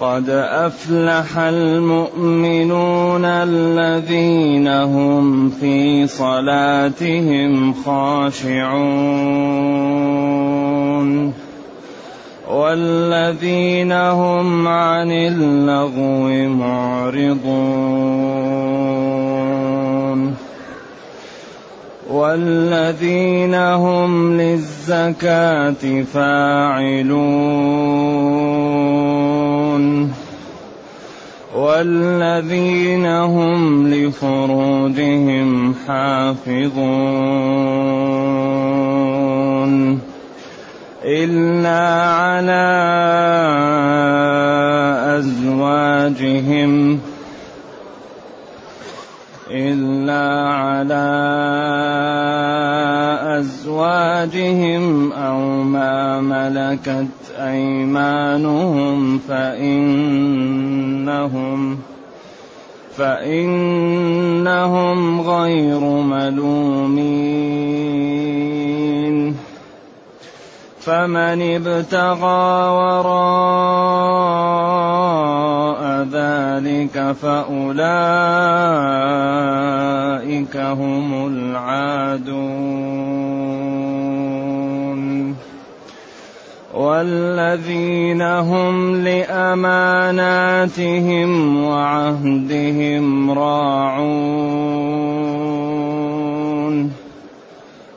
[0.00, 8.68] قد أفلح المؤمنون الذين هم في صلاتهم خاشعون.
[12.50, 17.78] والذين هم عن اللغو معرضون.
[22.10, 28.57] والذين هم للزكاة فاعلون.
[31.58, 36.78] والذين هم لفروجهم حافظون
[41.04, 41.82] إلا
[42.14, 42.68] على
[45.18, 47.00] أزواجهم
[49.50, 51.08] إلا على
[53.38, 57.06] أزواجهم أو ما ملكت
[57.38, 60.38] أيمانهم فإنهم
[62.96, 64.00] فإنهم
[65.20, 67.28] غير ملومين
[70.80, 73.98] فمن ابتغى وراء
[76.12, 77.76] ذلك فأولئك
[80.56, 82.68] هم العادون
[86.74, 90.50] والذين هم لأماناتهم
[91.64, 94.68] وعهدهم راعون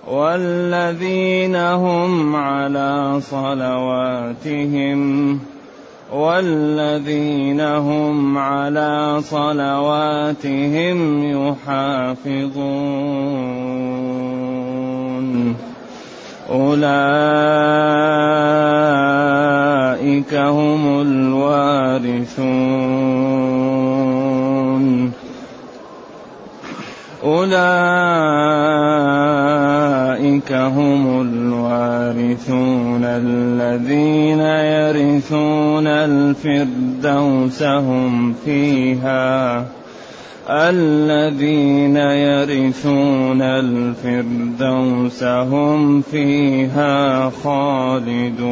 [0.07, 5.01] والذين هم على صلواتهم
[6.11, 12.81] والذين هم على صلواتهم يحافظون.
[16.51, 17.53] أولئك
[20.33, 22.51] هم الوارثون.
[27.23, 27.51] أولئك
[30.51, 39.65] هم الوارثون الذين يرثون الفردوس هم فيها.
[40.49, 48.51] الذين يرثون الفردوس هم فيها خالدون.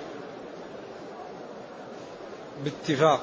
[2.63, 3.21] باتفاق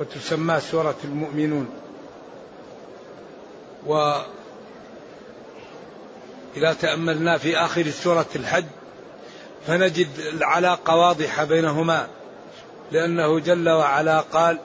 [0.00, 1.68] وتسمى سورة المؤمنون.
[3.86, 4.24] وإذا
[6.80, 8.64] تأملنا في آخر سورة الحج
[9.66, 12.08] فنجد العلاقة واضحة بينهما
[12.92, 14.58] لأنه جل وعلا قال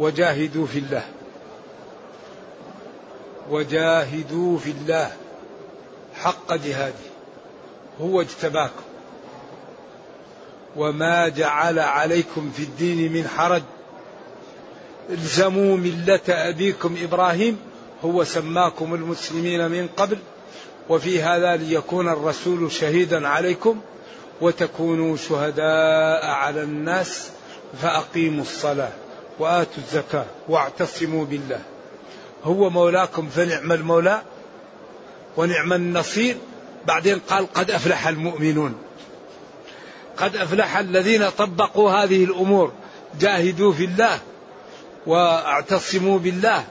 [0.00, 1.08] وجاهدوا في الله.
[3.50, 5.12] وجاهدوا في الله
[6.14, 6.94] حق جهاده
[8.00, 8.82] هو اجتباكم.
[10.76, 13.62] وما جعل عليكم في الدين من حرج.
[15.10, 17.58] الزموا ملة أبيكم إبراهيم
[18.04, 20.18] هو سماكم المسلمين من قبل
[20.88, 23.80] وفي هذا ليكون الرسول شهيدا عليكم
[24.40, 27.30] وتكونوا شهداء على الناس
[27.82, 28.92] فأقيموا الصلاة
[29.38, 31.60] وآتوا الزكاة واعتصموا بالله.
[32.44, 34.22] هو مولاكم فنعم المولى
[35.36, 36.36] ونعم النصير.
[36.86, 38.74] بعدين قال قد أفلح المؤمنون.
[40.22, 42.72] قد أفلح الذين طبقوا هذه الأمور.
[43.20, 44.18] جاهدوا في الله
[45.06, 46.64] واعتصموا بالله.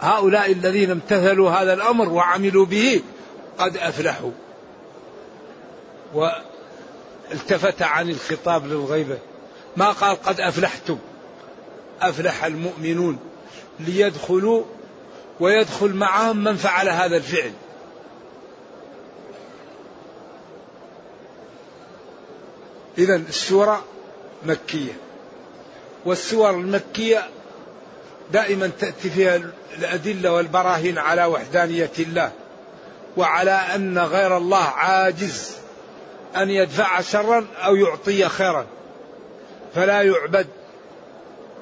[0.00, 3.02] هؤلاء الذين امتثلوا هذا الأمر وعملوا به
[3.58, 4.30] قد أفلحوا.
[6.14, 9.18] والتفت عن الخطاب للغيبة.
[9.76, 10.98] ما قال قد أفلحتم؟
[12.00, 13.18] أفلح المؤمنون
[13.80, 14.64] ليدخلوا
[15.40, 17.52] ويدخل معهم من فعل هذا الفعل.
[22.98, 23.84] إذا السورة
[24.46, 24.92] مكية.
[26.04, 27.28] والسور المكية
[28.32, 29.40] دائما تأتي فيها
[29.78, 32.32] الأدلة والبراهين على وحدانية الله
[33.16, 35.56] وعلى أن غير الله عاجز
[36.36, 38.66] أن يدفع شرا أو يعطي خيرا.
[39.74, 40.46] فلا يعبد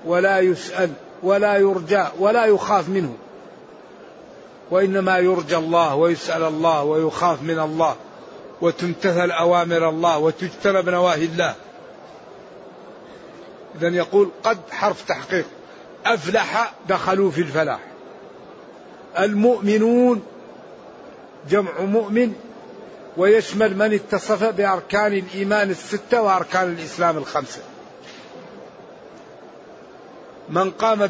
[0.04, 0.92] ولا يسأل
[1.22, 3.16] ولا يرجى ولا يخاف منه
[4.70, 7.96] وإنما يرجى الله ويسأل الله ويخاف من الله.
[8.60, 11.54] وتمتثل أوامر الله وتجتنب نواهي الله.
[13.78, 15.46] إذا يقول قد حرف تحقيق.
[16.06, 17.80] أفلح دخلوا في الفلاح.
[19.18, 20.22] المؤمنون
[21.50, 22.32] جمع مؤمن
[23.16, 27.60] ويشمل من اتصف بأركان الإيمان الستة وأركان الإسلام الخمسة.
[30.48, 31.06] من قام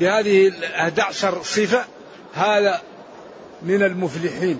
[0.00, 1.84] بهذه الأحد عشر صفة
[2.34, 2.80] هذا
[3.62, 4.58] من المفلحين.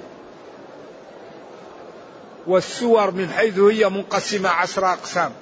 [2.46, 5.32] والسور من حيث هي منقسمة عشر أقسام.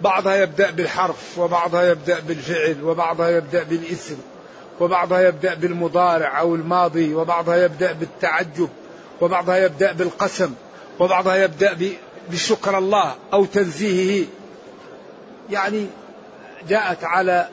[0.00, 4.16] بعضها يبدأ بالحرف وبعضها يبدأ بالفعل وبعضها يبدأ بالاسم
[4.80, 8.68] وبعضها يبدأ بالمضارع أو الماضي وبعضها يبدأ بالتعجب
[9.20, 10.54] وبعضها يبدأ بالقسم
[11.00, 11.76] وبعضها يبدأ
[12.30, 14.26] بشكر الله أو تنزيهه.
[15.50, 15.86] يعني
[16.68, 17.48] جاءت على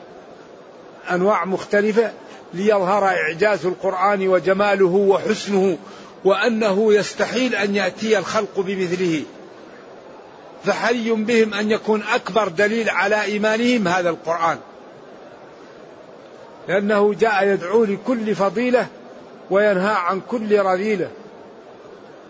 [1.10, 2.12] أنواع مختلفة
[2.54, 5.78] ليظهر إعجاز القرآن وجماله وحسنه
[6.24, 9.22] وأنه يستحيل أن يأتي الخلق بمثله.
[10.64, 14.58] فحري بهم أن يكون أكبر دليل على إيمانهم هذا القرآن.
[16.68, 18.86] لأنه جاء يدعو لكل فضيلة
[19.50, 21.10] وينهى عن كل رذيلة.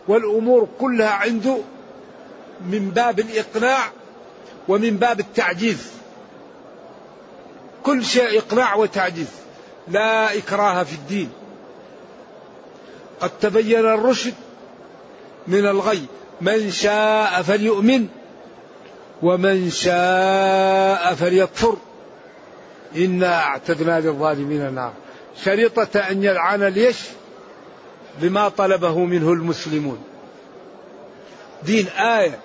[0.08, 1.58] والأمور كلها عنده
[2.70, 3.90] من باب الإقناع
[4.68, 5.90] ومن باب التعجيز.
[7.82, 9.30] كل شيء إقناع وتعجيز.
[9.88, 11.30] لا إكراه في الدين.
[13.20, 14.34] قد تبين الرشد
[15.46, 16.06] من الغي.
[16.40, 18.08] من شاء فليؤمن
[19.22, 21.76] ومن شاء فليكفر.
[22.96, 24.92] إنا أعتدنا للظالمين نار
[25.44, 26.96] شريطة أن يلعن ليش
[28.20, 30.04] بما طلبه منه المسلمون.
[31.62, 32.38] دين آية.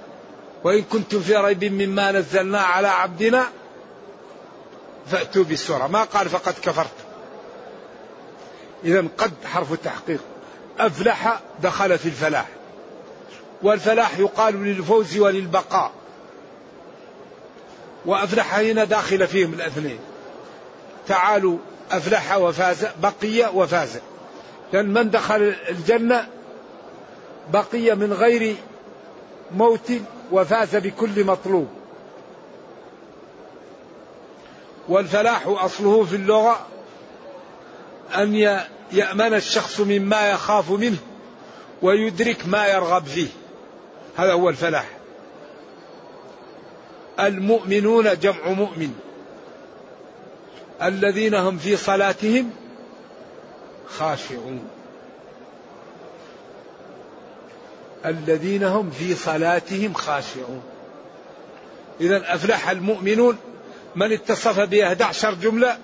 [0.64, 3.46] وإن كنتم في ريب مما نزلنا على عبدنا
[5.08, 5.88] فأتوا بالسورة.
[5.88, 6.92] ما قال فقد كفرت.
[8.86, 10.22] إذا قد حرف التحقيق.
[10.80, 12.48] أفلح دخل في الفلاح.
[13.62, 15.92] والفلاح يقال للفوز وللبقاء.
[18.06, 20.00] وأفلح هنا داخل فيهم الأثنين.
[21.08, 21.58] تعالوا
[21.92, 24.00] أفلح وفاز بقي وفاز.
[24.74, 26.28] لأن من دخل الجنة
[27.54, 28.56] بقي من غير
[29.52, 29.92] موت
[30.32, 31.68] وفاز بكل مطلوب.
[34.90, 36.68] والفلاح أصله في اللغة
[38.16, 38.36] أن
[38.94, 40.98] يأمن الشخص مما يخاف منه
[41.82, 43.28] ويدرك ما يرغب فيه.
[44.18, 44.90] هذا هو الفلاح.
[47.20, 48.94] المؤمنون جمع مؤمن.
[50.82, 52.52] الذين هم في صلاتهم
[53.88, 54.68] خاشعون.
[58.06, 60.62] الذين هم في صلاتهم خاشعون.
[62.02, 63.38] إذا أفلح المؤمنون
[63.96, 65.78] من اتصف ب 11 جملة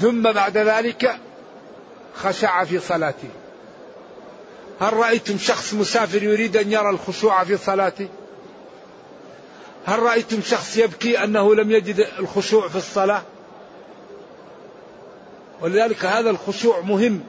[0.00, 1.18] ثم بعد ذلك
[2.14, 3.28] خشع في صلاته
[4.80, 8.08] هل رأيتم شخص مسافر يريد أن يرى الخشوع في صلاته
[9.86, 13.22] هل رأيتم شخص يبكي أنه لم يجد الخشوع في الصلاة؟
[15.60, 17.20] ولذلك هذا الخشوع مهم.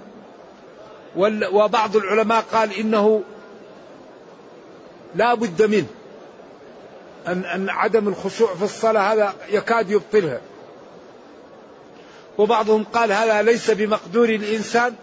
[1.52, 3.24] وبعض العلماء قال إنه
[5.16, 5.88] لا بد منه.
[7.28, 10.42] أن, أن عدم الخشوع في الصلاة هذا يكاد يبطلها.
[12.38, 14.94] وبعضهم قال هذا ليس بمقدور الإنسان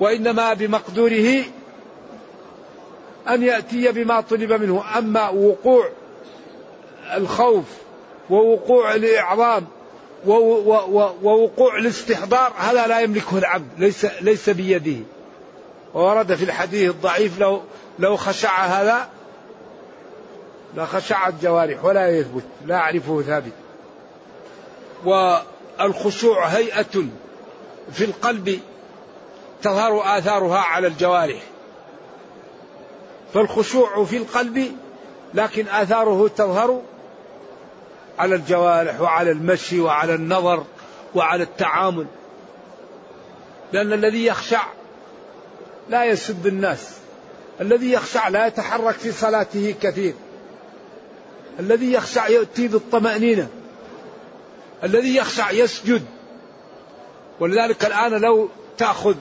[0.00, 1.44] وإنما بمقدوره
[3.28, 4.98] أن يأتي بما طلب منه.
[4.98, 5.88] أما وقوع
[7.16, 7.64] الخوف
[8.30, 9.66] ووقوع الإعظام
[10.26, 15.04] ووقوع الاستحضار هذا لا يملكه العبد ليس ليس بيده.
[15.94, 17.60] ورد في الحديث الضعيف لو
[17.98, 19.08] لو خشع هذا
[20.76, 23.52] لخشعت جوارح ولا يثبت لا أعرفه ثابت.
[25.80, 27.04] والخشوع هيئة
[27.92, 28.60] في القلب
[29.62, 31.42] تظهر آثارها على الجوارح.
[33.34, 34.76] فالخشوع في القلب
[35.34, 36.82] لكن آثاره تظهر
[38.18, 40.64] على الجوارح وعلى المشي وعلى النظر
[41.14, 42.06] وعلى التعامل.
[43.72, 44.66] لأن الذي يخشع
[45.88, 46.98] لا يسب الناس.
[47.60, 50.14] الذي يخشع لا يتحرك في صلاته كثير.
[51.60, 53.48] الذي يخشع يأتي بالطمأنينة.
[54.84, 56.04] الذي يخشع يسجد.
[57.40, 59.14] ولذلك الآن لو تأخذ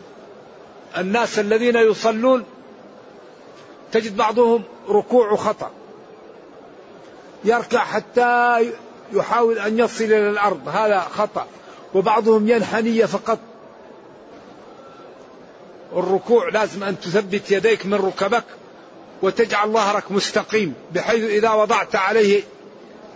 [0.97, 2.45] الناس الذين يصلون
[3.91, 5.71] تجد بعضهم ركوع خطأ.
[7.43, 8.59] يركع حتى
[9.13, 11.47] يحاول أن يصل إلى الأرض هذا خطأ.
[11.93, 13.39] وبعضهم ينحني فقط.
[15.93, 18.43] الركوع لازم أن تثبت يديك من ركبك
[19.21, 22.43] وتجعل ظهرك مستقيم بحيث إذا وضعت عليه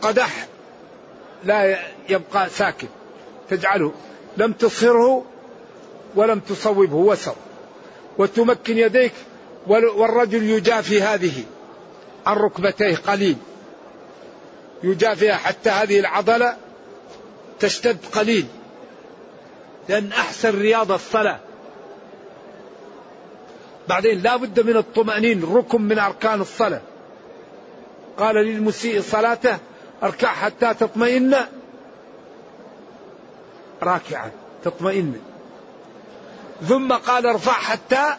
[0.01, 0.47] قدح
[1.43, 1.79] لا
[2.09, 2.87] يبقى ساكن.
[3.49, 3.93] تجعله.
[4.37, 5.25] لم تصهره
[6.15, 6.95] ولم تصوبه.
[6.95, 7.35] وسط
[8.17, 9.13] وتمكن يديك
[9.67, 11.43] والرجل يجافي هذه.
[12.25, 13.37] عن ركبتيه قليل.
[14.83, 16.57] يجافيها حتى هذه العضلة
[17.59, 18.45] تشتد قليل.
[19.89, 21.39] لأن أحسن رياضة الصلاة.
[23.87, 25.43] بعدين لا بد من الطمأنين.
[25.53, 26.81] ركن من أركان الصلاة.
[28.17, 29.57] قال للمسيء صلاته
[30.03, 31.35] أركع حتى تطمئن.
[33.83, 34.31] راكعا
[34.63, 35.13] تطمئن.
[36.67, 38.15] ثم قال ارفع حتى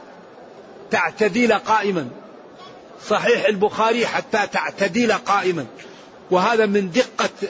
[0.91, 2.09] تعتديل قائما.
[3.07, 5.67] صحيح البخاري حتى تعتديل قائما.
[6.31, 7.49] وهذا من دقة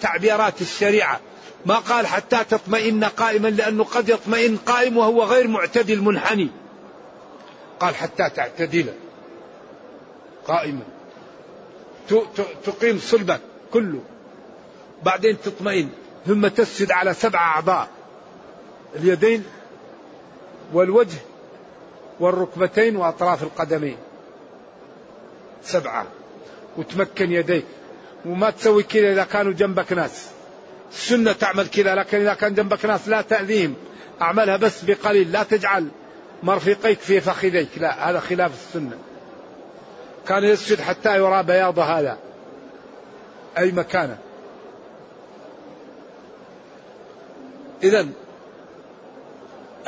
[0.00, 1.20] تعبيرات الشريعة.
[1.66, 6.48] ما قال حتى تطمئن قائما لأنه قد يطمئن قائم وهو غير معتدل منحني.
[7.80, 8.92] قال حتى تعتدل
[10.46, 10.82] قائما.
[12.64, 13.40] تقيم صلبك.
[13.72, 14.00] كله.
[15.02, 15.88] بعدين تطمئن.
[16.26, 17.88] ثم تسجد على سبع أعضاء.
[18.96, 19.44] اليدين
[20.72, 21.18] والوجه
[22.20, 23.96] والركبتين وأطراف القدمين.
[25.62, 26.06] سبعة.
[26.76, 27.64] وتمكن يديك.
[28.26, 30.28] وما تسوي كذا إذا كانوا جنبك ناس.
[30.92, 33.74] السنة تعمل كذا لكن إذا كان جنبك ناس لا تأذيهم.
[34.22, 35.32] أعملها بس بقليل.
[35.32, 35.88] لا تجعل
[36.42, 37.68] مرفقيك في فخذيك.
[37.76, 38.98] لا هذا خلاف السنة.
[40.28, 42.18] كان يسجد حتى يرى بياض هذا.
[43.58, 44.18] أي مكانة.
[47.82, 48.06] إذا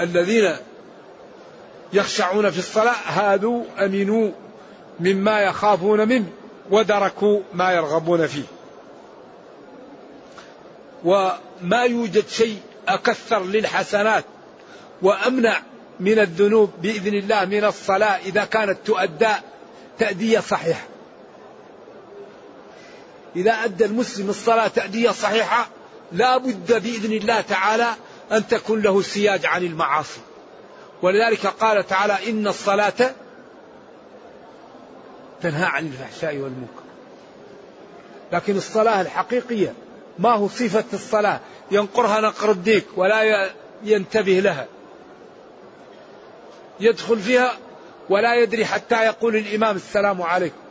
[0.01, 0.57] الذين
[1.93, 4.31] يخشعون في الصلاة هادوا أمنوا
[5.01, 6.27] مما يخافون منه
[6.71, 8.45] ودركوا ما يرغبون فيه.
[11.05, 14.25] وما يوجد شيء أكثر للحسنات
[15.03, 15.63] وأمنع
[16.01, 19.33] من الذنوب بإذن الله من الصلاة إذا كانت تؤدى
[19.99, 20.87] تأدية صحيحة.
[23.37, 25.69] إذا أدى المسلم الصلاة تأدية صحيحة
[26.13, 27.89] لا بد بإذن الله تعالى
[28.33, 30.21] أن تكون له سياج عن المعاصي.
[31.03, 33.15] ولذلك قال تعالى إن الصلاة
[35.43, 36.83] تنهى عن الفحشاء والمنكر.
[38.33, 39.75] لكن الصلاة الحقيقية
[40.19, 43.51] ما هو صفة الصلاة؟ ينقرها نقر الديك ولا
[43.85, 44.67] ينتبه لها.
[46.81, 47.53] يدخل فيها
[48.09, 50.70] ولا يدري حتى يقول الإمام السلام عليكم.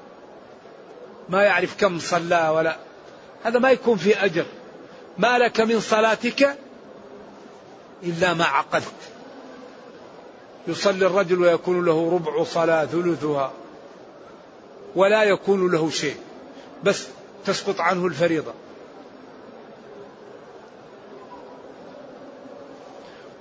[1.29, 2.77] ما يعرف كم صلى ولا.
[3.43, 4.45] هذا ما يكون في أجر.
[5.17, 6.57] ما لك من صلاتك
[8.03, 8.93] إلا ما عقلت
[10.67, 13.53] يصلي الرجل ويكون له ربع صلاة ثلثها.
[14.95, 16.15] ولا يكون له شيء.
[16.83, 17.07] بس
[17.45, 18.53] تسقط عنه الفريضة.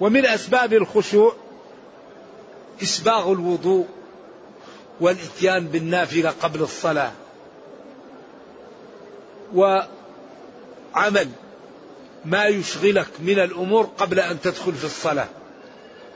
[0.01, 1.35] ومن أسباب الخشوع
[2.83, 3.87] إسباغ الوضوء
[5.01, 7.13] والإتيان بالنافلة قبل الصلاة.
[9.55, 11.29] وعمل
[12.25, 15.29] ما يشغلك من الأمور قبل أن تدخل في الصلاة.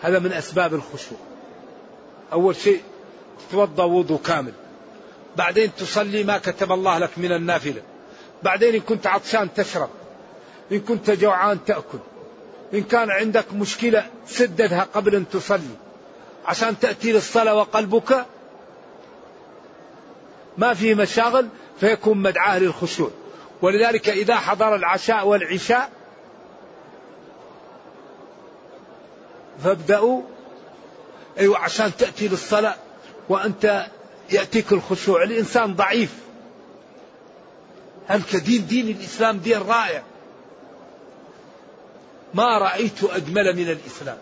[0.00, 1.18] هذا من أسباب الخشوع.
[2.32, 2.82] أول شيء
[3.48, 4.52] تتوضأ وضوء كامل.
[5.36, 7.82] بعدين تصلي ما كتب الله لك من النافلة.
[8.42, 9.90] بعدين إن كنت عطشان تشرب.
[10.72, 11.98] إن كنت جوعان تأكل.
[12.74, 15.76] إن كان عندك مشكلة سددها قبل أن تصلي.
[16.46, 18.26] عشان تأتي للصلاة وقلبك
[20.58, 21.48] ما فيه مشاغل
[21.80, 23.10] فيكون مدعاة للخشوع.
[23.62, 25.90] ولذلك إذا حضر العشاء والعشاء
[29.64, 30.22] فابدأوا
[31.38, 32.74] أيوة عشان تأتي للصلاة
[33.28, 33.86] وأنت
[34.32, 35.22] يأتيك الخشوع.
[35.22, 36.14] الإنسان ضعيف.
[38.08, 40.02] هل كدين دين الإسلام دين رائع؟
[42.34, 44.18] ما رأيت أجمل من الإسلام.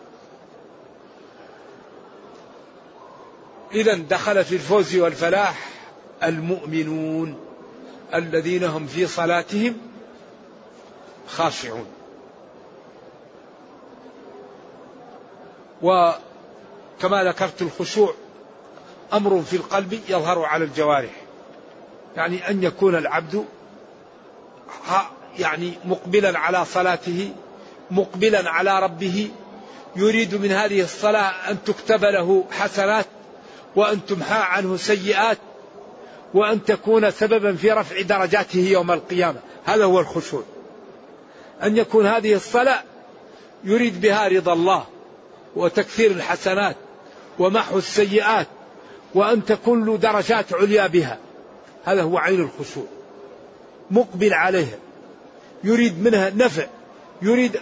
[3.75, 5.69] إذا دخل في الفوز والفلاح
[6.23, 7.50] المؤمنون.
[8.15, 9.77] الذين هم في صلاتهم
[11.27, 11.87] خاشعون.
[15.83, 18.15] وكما ذكرت الخشوع
[19.13, 21.11] أمر في القلب يظهر على الجوارح.
[22.17, 23.45] يعني أن يكون العبد
[25.39, 27.33] يعني مقبلا على صلاته
[27.91, 29.31] مقبلا على ربه
[29.97, 33.07] يريد من هذه الصلاة أن تكتب له حسنات
[33.77, 35.39] وأن تمحى عنه سيئات
[36.35, 39.41] وأن تكون سببا في رفع درجاته يوم القيامة.
[39.65, 40.43] هذا هو الخشوع.
[41.63, 42.83] أن يكون هذه الصلاة
[43.65, 44.85] يريد بها رضا الله
[45.57, 46.77] وتكثير الحسنات
[47.39, 48.47] ومحو السيئات
[49.15, 51.19] وأن تكون له درجات عليا بها.
[51.85, 52.87] هذا هو عين الخشوع.
[53.91, 54.79] مقبل عليها.
[55.65, 56.67] يريد منها نفع.
[57.23, 57.61] يريد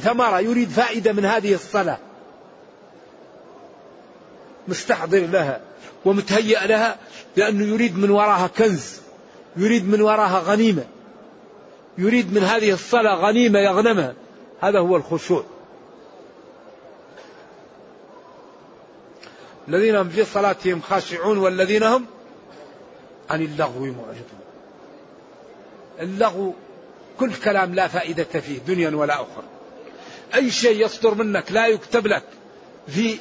[0.00, 0.40] ثمرة.
[0.40, 1.98] يريد فائدة من هذه الصلاة.
[4.68, 5.60] مستحضر لها
[6.04, 6.96] ومتهيأ لها
[7.38, 9.00] لأنه يريد من وراها كنز
[9.56, 10.84] يريد من وراها غنيمة
[11.98, 14.14] يريد من هذه الصلاة غنيمة يغنمها.
[14.60, 15.44] هذا هو الخشوع.
[19.68, 22.06] الذين هم في صلاتهم خاشعون والذين هم
[23.30, 24.40] عن اللغو معرضون.
[26.00, 26.54] اللغو
[27.20, 29.44] كل كلام لا فائدة فيه دنيا ولا أخرى.
[30.34, 32.24] أي شيء يصدر منك لا يكتب لك
[32.88, 33.18] في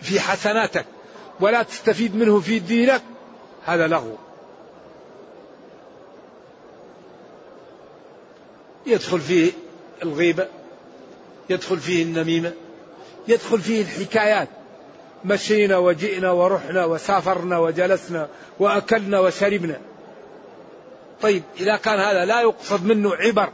[0.00, 0.86] في حسناتك
[1.40, 3.02] ولا تستفيد منه في دينك
[3.64, 4.16] هذا لغو.
[8.86, 9.52] يدخل فيه
[10.02, 10.48] الغيبة
[11.50, 12.52] يدخل فيه النميمة
[13.28, 14.48] يدخل فيه الحكايات.
[15.24, 18.28] مشينا وجئنا ورحنا وسافرنا وجلسنا
[18.58, 19.80] وأكلنا وشربنا.
[21.22, 23.48] طيب إذا كان هذا لا يقصد منه عبر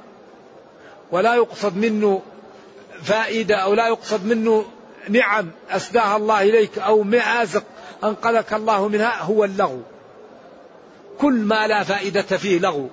[1.12, 2.22] ولا يقصد منه
[3.02, 4.64] فائدة أو لا يقصد منه
[5.08, 7.64] نعم أسداها الله إليك أو معازق
[8.04, 9.82] أنقذك الله منها هو اللغو.
[11.20, 12.88] كل ما لا فائدة فيه لغو.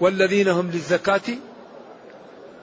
[0.00, 1.20] والذين هم للزكاة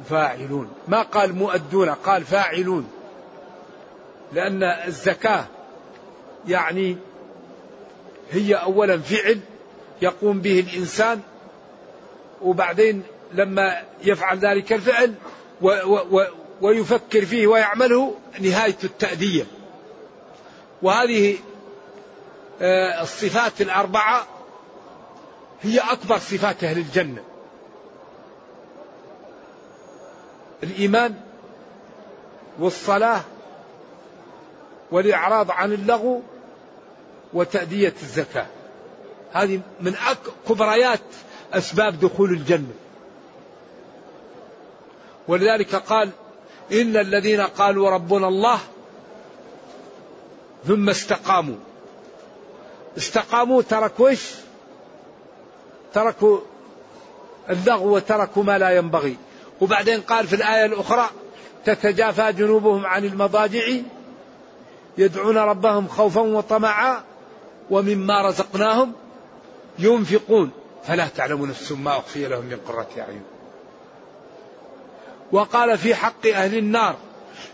[0.09, 0.69] فاعلون.
[0.87, 2.89] ما قال مؤدون قال فاعلون.
[4.33, 5.45] لأن الزكاة
[6.47, 6.97] يعني
[8.31, 9.39] هي أولا فعل
[10.01, 11.21] يقوم به الإنسان
[12.41, 13.03] وبعدين
[13.33, 15.13] لما يفعل ذلك الفعل
[15.61, 15.69] و
[16.11, 16.23] و
[16.61, 19.45] ويفكر فيه ويعمله نهاية التأدية.
[20.81, 21.37] وهذه
[22.61, 24.27] الصفات الأربعة
[25.61, 27.23] هي أكبر صفات أهل الجنة.
[30.63, 31.15] الإيمان
[32.59, 33.21] والصلاة
[34.91, 36.21] والإعراض عن اللغو
[37.33, 38.47] وتأدية الزكاة.
[39.33, 39.95] هذه من
[40.49, 40.99] كبريات
[41.53, 42.73] أسباب دخول الجنة.
[45.27, 46.09] ولذلك قال
[46.71, 48.59] إن الذين قالوا ربنا الله
[50.67, 51.55] ثم استقاموا.
[52.97, 54.31] استقاموا تركوا إيش؟
[55.93, 56.39] تركوا
[57.49, 59.17] اللغو وتركوا ما لا ينبغي.
[59.61, 61.09] وبعدين قال في الآية الأخرى
[61.65, 63.63] تتجافى جنوبهم عن المضاجع
[64.97, 67.03] يدعون ربهم خوفا وطمعا
[67.69, 68.91] ومما رزقناهم
[69.79, 70.51] ينفقون.
[70.87, 73.23] فلا تعلم نفس ما أخفي لهم من قرة أعين.
[75.31, 76.95] وقال في حق أهل النار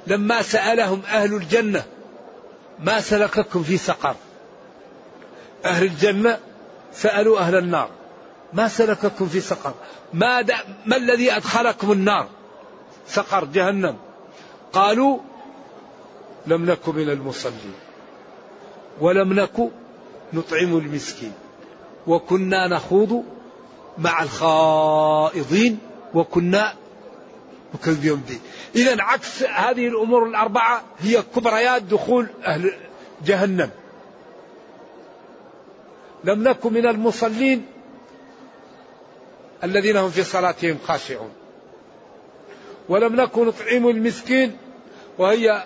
[0.07, 1.83] لما سألهم أهل الجنة
[2.79, 4.15] ما سلككم في سقر؟
[5.65, 6.39] أهل الجنة
[6.93, 7.89] سألوا أهل النار.
[8.53, 9.73] ما سلككم في سقر؟
[10.13, 10.45] ما,
[10.85, 12.27] ما الذي أدخلكم النار؟
[13.07, 13.97] سقر جهنم.
[14.73, 15.19] قالوا
[16.47, 17.73] لم نك من المصلين.
[19.01, 19.71] ولم نك
[20.33, 21.33] نطعم المسكين.
[22.07, 23.23] وكنا نخوض
[23.97, 25.79] مع الخائضين
[26.13, 26.73] وكنا
[27.75, 28.39] نكذب يوم الدين.
[28.75, 32.73] إذا عكس هذه الأمور الأربعة هي كبريات دخول أهل
[33.25, 33.69] جهنم.
[36.23, 37.65] لم نكن من المصلين
[39.63, 41.29] الذين هم في صلاتهم خاشعون.
[42.89, 44.57] ولم نكن نطعم المسكين
[45.17, 45.63] وهي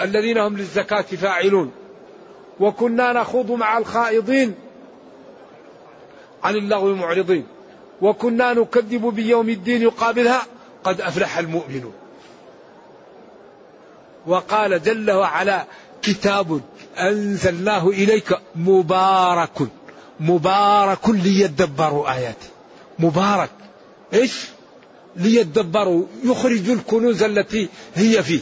[0.00, 1.72] الذين هم للزكاة فاعلون.
[2.60, 4.54] وكنا نخوض مع الخائضين
[6.44, 7.46] عن اللغو معرضين.
[8.02, 10.42] وكنا نكذب بيوم الدين يقابلها
[10.84, 11.94] قد أفلح المؤمنون.
[14.26, 15.64] وقال جل وعلا
[16.02, 16.60] كتاب
[16.98, 19.68] أنزلناه إليك مبارك
[20.20, 22.46] مبارك ليدبروا آياته
[22.98, 23.50] مبارك.
[24.14, 24.44] إيش؟
[25.16, 28.40] ليدبروا يخرج الكنوز التي هي فيه.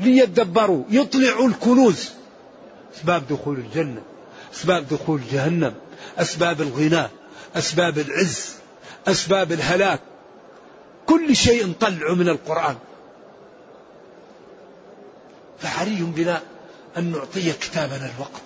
[0.00, 2.10] ليدبروا يطلعوا الكنوز.
[2.94, 4.02] أسباب دخول الجنة.
[4.54, 5.74] أسباب دخول جهنم.
[6.18, 7.06] أسباب الغنى
[7.56, 8.50] أسباب العز.
[9.08, 10.00] أسباب الهلاك.
[11.06, 12.76] كل شيء طلعوا من القرآن.
[15.58, 16.42] فحري بنا.
[16.96, 18.42] أن نعطي كتابنا الوقت.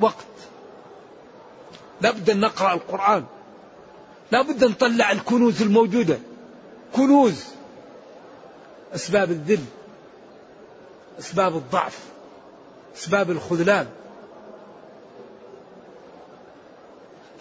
[0.00, 0.26] وقت.
[2.00, 3.24] لابد أن نقرأ القرآن.
[4.32, 6.18] لابد أن نطلع الكنوز الموجودة.
[6.92, 7.44] كنوز.
[8.94, 9.64] أسباب الذل.
[11.18, 11.98] أسباب الضعف.
[12.96, 13.86] أسباب الخذلان.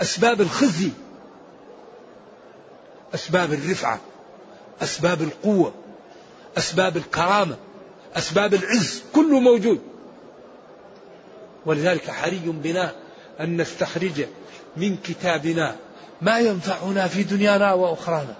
[0.01, 0.91] أسباب الخزي.
[3.13, 3.99] أسباب الرفعة.
[4.81, 5.73] أسباب القوة.
[6.57, 7.57] أسباب الكرامة.
[8.17, 9.81] أسباب العز كله موجود.
[11.65, 12.91] ولذلك حري بنا
[13.39, 14.25] أن نستخرج
[14.77, 15.75] من كتابنا
[16.21, 18.35] ما ينفعنا في دنيانا وأخرانا.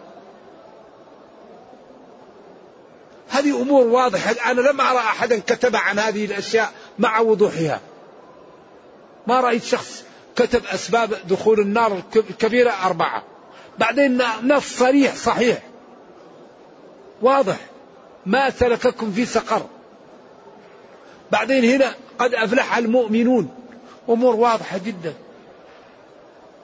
[3.30, 4.52] هذه أمور واضحة.
[4.52, 7.82] أنا لم أرى أحدا كتب عن هذه الأشياء مع وضوحها.
[9.28, 10.04] ما رأيت شخص
[10.36, 13.24] كتب أسباب دخول النار الكبيرة أربعة.
[13.80, 15.64] بعدين نص صريح صحيح.
[17.22, 17.58] واضح.
[18.28, 19.66] ما سلككم في سقر.
[21.32, 23.50] بعدين هنا قد أفلح المؤمنون.
[24.10, 25.14] أمور واضحة جدا.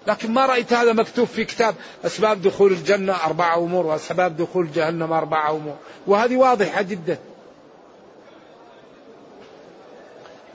[0.08, 5.14] لكن ما رأيت هذا مكتوب في كتاب أسباب دخول الجنة أربعة أمور وأسباب دخول جهنم
[5.14, 5.76] أربعة أمور.
[6.08, 7.18] وهذه واضحة جدا.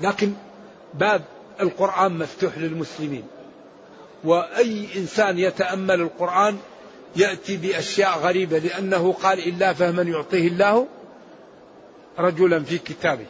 [0.00, 0.32] لكن
[0.94, 1.22] باب
[1.60, 3.24] القرآن مفتوح للمسلمين.
[4.24, 6.58] وأي إنسان يتأمل القرآن
[7.16, 10.86] يأتي بأشياء غريبة لأنه قال إلا فهما يعطيه الله
[12.18, 13.26] رجلا في كتابه.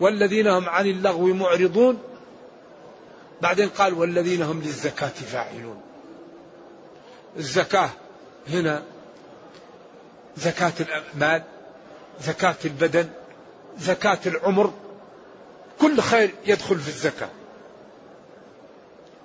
[0.00, 1.98] والذين هم عن اللغو معرضون.
[3.42, 5.80] بعدين قال والذين هم للزكاة فاعلون.
[7.36, 7.90] الزكاة
[8.48, 8.82] هنا
[10.36, 10.72] زكاة
[11.14, 11.42] المال
[12.20, 13.08] زكاة البدن
[13.78, 14.72] زكاة العمر.
[15.80, 17.28] كل خير يدخل في الزكاة.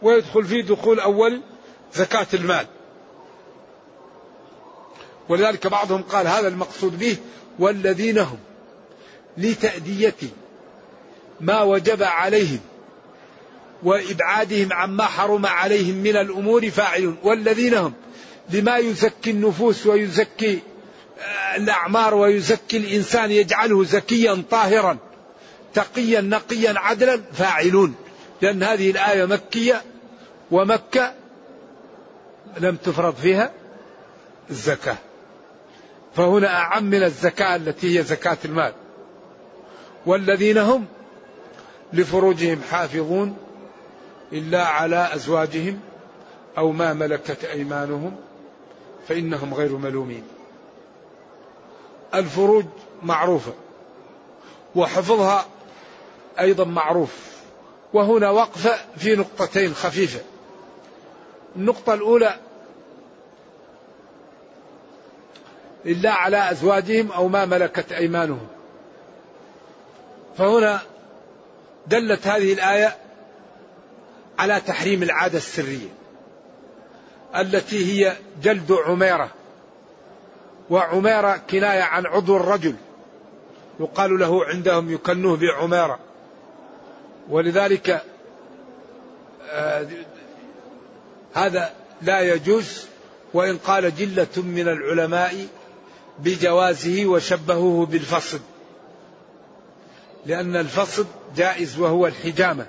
[0.01, 1.41] ويدخل في دخول أول
[1.93, 2.67] زكاة المال.
[5.29, 7.17] ولذلك بعضهم قال هذا المقصود به
[7.59, 8.37] والذين هم
[9.37, 10.15] لتأدية
[11.41, 12.59] ما وجب عليهم
[13.83, 17.17] وإبعادهم عما حرم عليهم من الأمور فاعلون.
[17.23, 17.93] والذين هم
[18.49, 20.59] لما يزكي النفوس ويزكي
[21.19, 24.97] آه، الأعمار ويزكي الإنسان يجعله زكيا طاهرا
[25.73, 27.95] تقيا نقيا عدلا فاعلون.
[28.41, 29.81] لأن هذه الآية مكية
[30.51, 31.13] ومكة
[32.57, 33.51] لم تفرض فيها
[34.49, 34.97] الزكاة.
[36.15, 38.73] فهنا أعم من الزكاة التي هي زكاة المال.
[40.05, 40.85] والذين هم
[41.93, 43.37] لفروجهم حافظون
[44.33, 45.79] إلا على أزواجهم
[46.57, 48.15] أو ما ملكت أيمانهم
[49.07, 50.23] فإنهم غير ملومين.
[52.13, 52.65] الفروج
[53.03, 53.53] معروفة
[54.75, 55.45] وحفظها
[56.39, 57.35] أيضا معروف.
[57.93, 60.19] وهنا وقفة في نقطتين خفيفة.
[61.55, 62.39] النقطة الأولى
[65.85, 68.47] إلا على أزواجهم أو ما ملكت أيمانهم.
[70.37, 70.79] فهنا
[71.87, 72.95] دلت هذه الآية
[74.39, 75.89] على تحريم العادة السرية
[77.35, 79.29] التي هي جلد عميرة
[80.69, 82.75] وعميرة كناية عن عضو الرجل
[83.79, 85.99] يقال له عندهم يكنوه بعميرة.
[87.29, 88.03] ولذلك
[89.49, 89.87] آه
[91.33, 92.85] هذا لا يجوز
[93.33, 95.47] وإن قال جلة من العلماء
[96.19, 98.41] بجوازه وشبهوه بالفصد.
[100.25, 102.65] لأن الفصد جائز وهو الحجامة.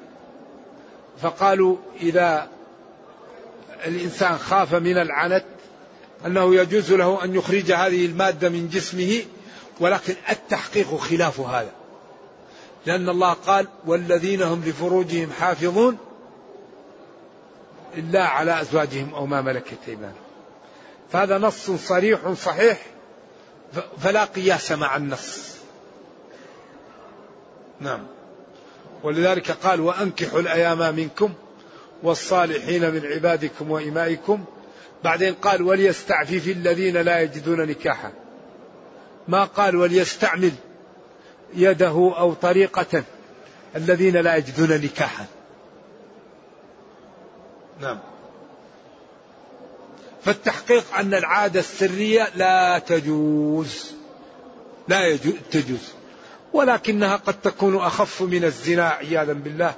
[1.22, 2.48] فقالوا إذا
[3.86, 5.44] الإنسان خاف من العنت
[6.26, 9.22] أنه يجوز له أن يخرج هذه المادة من جسمه
[9.80, 11.72] ولكن التحقيق خلاف هذا.
[12.86, 15.98] لأن الله قال والذين هم لفروجهم حافظون
[17.96, 20.14] إلا على أزواجهم أو ما ملكت أيمانهم
[21.12, 22.78] فهذا نص صريح صحيح
[23.98, 25.56] فلا قياس مع النص.
[27.80, 28.06] نعم.
[29.02, 31.34] ولذلك قال وأنكحوا الأيام منكم
[32.02, 34.44] والصالحين من عبادكم وإمائكم.
[35.04, 38.12] بعدين قال وليستعفف الذين لا يجدون نكاحا.
[39.28, 40.52] ما قال وليستعمل
[41.54, 43.02] يده أو طريقة
[43.76, 45.26] الذين لا يجدون نكاحا.
[47.80, 47.98] نعم.
[50.26, 53.92] فالتحقيق أن العادة السرية لا تجوز.
[54.88, 55.92] لا يجوز تجوز.
[56.52, 59.74] ولكنها قد تكون أخف من الزنا عياذا بالله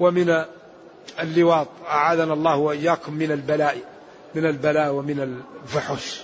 [0.00, 0.44] ومن
[1.20, 1.68] اللواط.
[1.86, 3.78] أعاذنا الله وإياكم من البلاء
[4.34, 6.20] من البلاء ومن الفحش.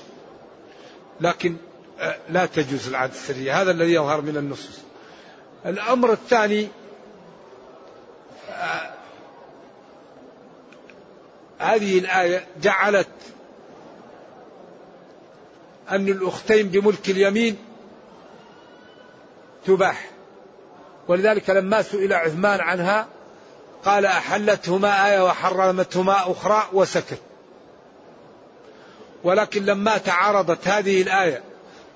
[1.21, 1.57] لكن
[2.01, 3.63] آه، لا تجوز العادة السرية.
[3.63, 4.79] هذا الذي يظهر من النصوص.
[5.67, 6.69] الأمر الثاني
[8.51, 8.91] آه،
[11.59, 13.09] هذه الآية جعلت
[15.91, 17.57] أن الأختين بملك اليمين
[19.67, 20.11] تباح.
[21.09, 23.07] ولذلك لما سئل عثمان عنها
[23.85, 27.21] قال أحلتهما آية وحرمتهما أخرى وسكت.
[29.25, 31.43] ولكن لما تعارضت هذه الآية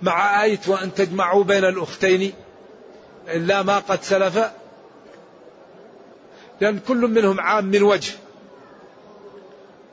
[0.03, 2.33] مع آية وأن تجمعوا بين الأختين
[3.29, 4.51] إلا ما قد سلف
[6.61, 8.13] لأن كل منهم عام من وجه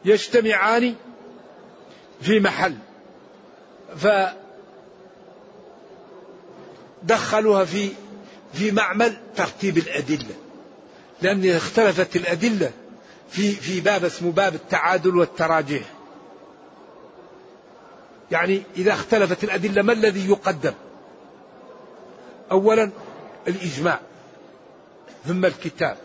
[0.06, 0.96] يجتمعان
[2.22, 2.78] في محل.
[7.04, 7.90] فدخلوها في
[8.54, 10.36] في معمل ترتيب الأدلة.
[11.22, 12.72] لأن اختلفت الأدلة
[13.30, 15.84] في في باب اسمه باب التعادل والتراجيح.
[18.32, 20.74] يعني إذا اختلفت الأدلة ما الذي يقدم؟
[22.52, 22.92] أولا
[23.48, 24.00] الإجماع
[25.26, 25.98] ثم الكتاب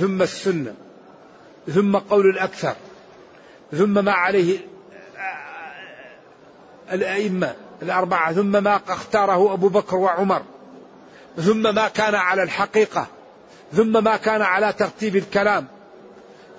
[0.00, 0.74] ثم السنة
[1.66, 2.76] ثم قول الأكثر
[3.72, 4.58] ثم ما عليه
[6.92, 10.42] الأئمة الأربعة ثم ما اختاره أبو بكر وعمر
[11.36, 13.06] ثم ما كان على الحقيقة
[13.72, 15.66] ثم ما كان على ترتيب الكلام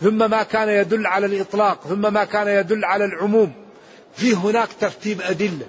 [0.02, 3.54] ثم ما كان يدل على الإطلاق ثم ما كان يدل على العموم.
[4.16, 5.66] في هناك ترتيب أدلة.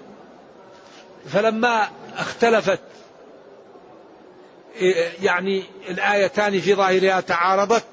[1.29, 2.81] فلما اختلفت
[5.23, 7.85] يعني الآيتان في ظاهرها تعارضت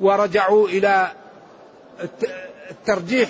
[0.00, 1.12] ورجعوا إلى
[2.70, 3.28] الترجيح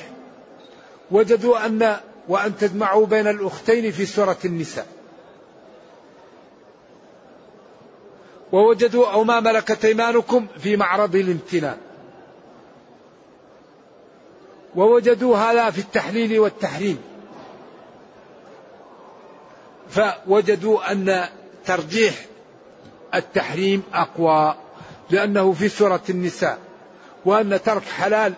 [1.10, 1.96] وجدوا أن
[2.28, 4.86] وأن تجمعوا بين الأختين في سورة النساء.
[8.52, 11.76] ووجدوا أو ما ملكت أيمانكم في معرض الامتنان.
[14.76, 16.98] ووجدوا هذا في التحليل والتحريم.
[19.88, 21.28] فوجدوا أن
[21.64, 22.14] ترجيح
[23.14, 24.54] التحريم أقوى
[25.10, 26.58] لأنه في سورة النساء
[27.24, 28.34] وأن ترك حلال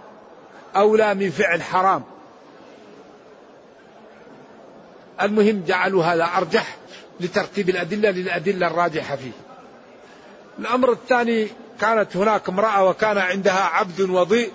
[0.76, 2.02] أولى من فعل حرام.
[5.22, 6.76] المهم جعلوا هذا أرجح
[7.20, 9.32] لترتيب الأدلة للأدلة الراجحة فيه.
[10.58, 11.48] الأمر الثاني
[11.80, 14.52] كانت هناك امرأة وكان عندها عبد وضيء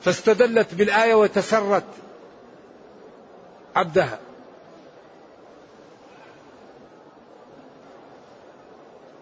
[0.00, 1.84] فاستدلت بالآية وتسرت
[3.76, 4.18] عبدها.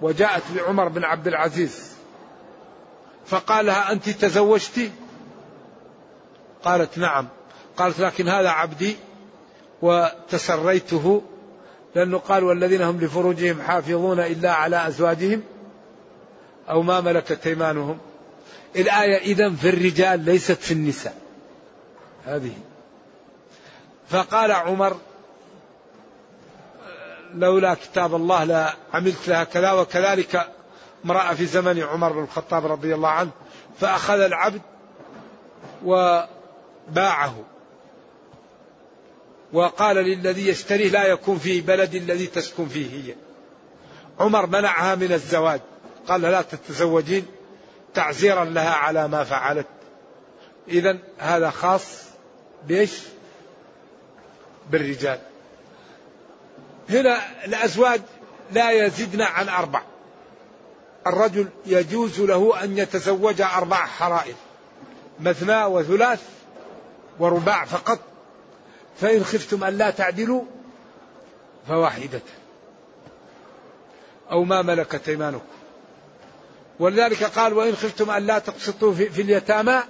[0.01, 1.97] وجاءت لعمر بن عبد العزيز
[3.27, 4.93] فقال لها أنت تزوجتي؟
[6.65, 7.29] قالت نعم.
[7.77, 8.97] قالت لكن هذا عبدي.
[9.83, 11.23] وتسريته
[11.95, 15.43] لأنه قال والذين هم لفروجهم حافظون إلا على أزواجهم
[16.71, 17.99] أو ما ملكت أيمانهم.
[18.77, 21.15] الآية إذا في الرجال ليست في النساء.
[22.27, 22.53] هذه.
[24.09, 24.97] فقال عمر
[27.35, 30.49] لولا كتاب الله لعملت لها كذا وكذلك
[31.05, 33.31] امرأة في زمن عمر بن الخطاب رضي الله عنه
[33.81, 34.61] فأخذ العبد
[35.85, 37.35] وباعه.
[39.57, 43.15] وقال للذي يشتريه لا يكون في بلد الذي تسكن فيه هي.
[44.21, 45.61] عمر منعها من الزواج.
[46.09, 47.27] قال لا تتزوجين.
[47.95, 49.67] تعزيرا لها على ما فعلت.
[50.69, 52.03] إذا هذا خاص
[52.69, 52.93] بإيش؟
[54.71, 55.19] بالرجال.
[56.91, 58.01] هنا الأزواج
[58.53, 59.83] لا يزدن عن أربع.
[61.07, 64.35] الرجل يجوز له أن يتزوج أربع حرائر.
[65.21, 66.23] مثنى وثلاث
[67.19, 68.16] ورباع فقط.
[69.01, 70.43] فإن خفتم أن لا تعدلوا
[71.69, 72.21] فواحدة.
[74.31, 75.45] أو ما ملكت أيمانكم.
[76.79, 79.81] ولذلك قال وإن خفتم أن لا تقسطوا في, في اليتامى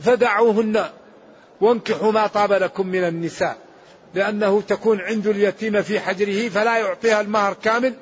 [0.00, 0.90] فدعوهن
[1.60, 3.56] وانكحوا ما طاب لكم من النساء.
[4.14, 7.94] لأنه تكون عند اليتيم في حجره فلا يعطيها المهر كامل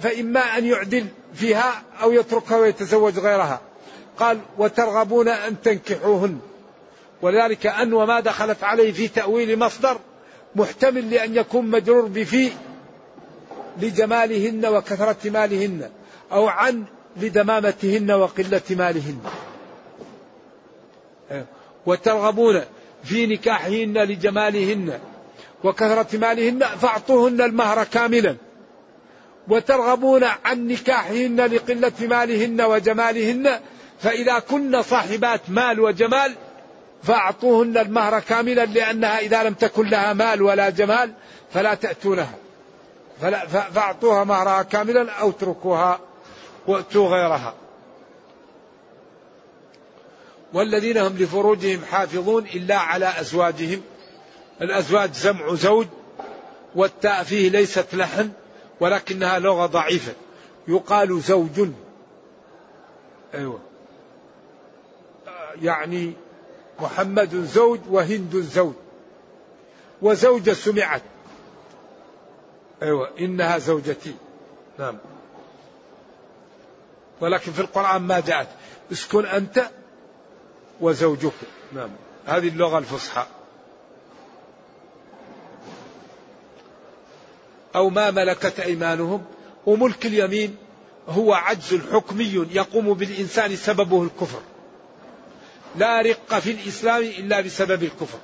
[0.00, 3.60] فإما أن يعدل فيها أو يتركها ويتزوج غيرها.
[4.18, 6.40] قال وترغبون أن تنكحوهن.
[7.24, 9.98] ولذلك أن وما دخلت عليه في تأويل مصدر
[10.56, 12.50] محتمل لأن يكون مجرور بفي
[13.80, 15.90] لجمالهن وكثرة مالهن
[16.32, 16.84] أو عن
[17.16, 19.18] لدمامتهن وقلة مالهن.
[21.86, 22.60] وترغبون
[23.04, 24.98] في نكاحهن لجمالهن
[25.64, 28.36] وكثرة مالهن فأعطوهن المهر كاملا.
[29.48, 33.60] وترغبون عن نكاحهن لقلة مالهن وجمالهن
[34.00, 36.34] فإذا كن صاحبات مال وجمال
[37.06, 41.12] فأعطوهن المهر كاملا لأنها إذا لم تكن لها مال ولا جمال
[41.52, 42.34] فلا تأتونها.
[43.20, 46.00] فلا فأعطوها مهرها كاملا أو اتركوها
[46.66, 47.54] وأتوا غيرها.
[50.52, 53.82] والذين هم لفروجهم حافظون إلا على أزواجهم.
[54.62, 55.86] الأزواج جمع زوج
[56.74, 58.30] والتاء فيه ليست لحن
[58.80, 60.12] ولكنها لغة ضعيفة.
[60.68, 61.68] يقال زوج.
[63.34, 63.60] أيوة.
[65.62, 66.12] يعني
[66.80, 68.74] محمد زوج وهند زوج.
[70.02, 71.02] وزوجة سمعت.
[72.82, 74.14] أيوة إنها زوجتي.
[74.78, 74.98] نعم.
[77.20, 78.48] ولكن في القرآن ما جاءت.
[78.92, 79.70] اسكن أنت
[80.80, 81.32] وزوجك.
[81.72, 81.90] نعم.
[82.26, 83.26] هذه اللغة الفصحى.
[87.76, 89.24] أو ما ملكت أيمانهم.
[89.66, 90.56] وملك اليمين
[91.08, 94.40] هو عجز حكمي يقوم بالإنسان سببه الكفر.
[95.76, 98.18] لا رق في الإسلام إلا بسبب الكفر.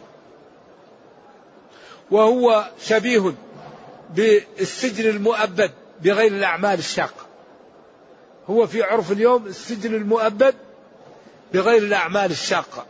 [2.10, 3.34] وهو شبيه
[4.14, 5.70] بالسجن المؤبد
[6.02, 7.26] بغير الأعمال الشاقة.
[8.50, 10.54] هو في عرف اليوم السجن المؤبد
[11.54, 12.86] بغير الأعمال الشاقة.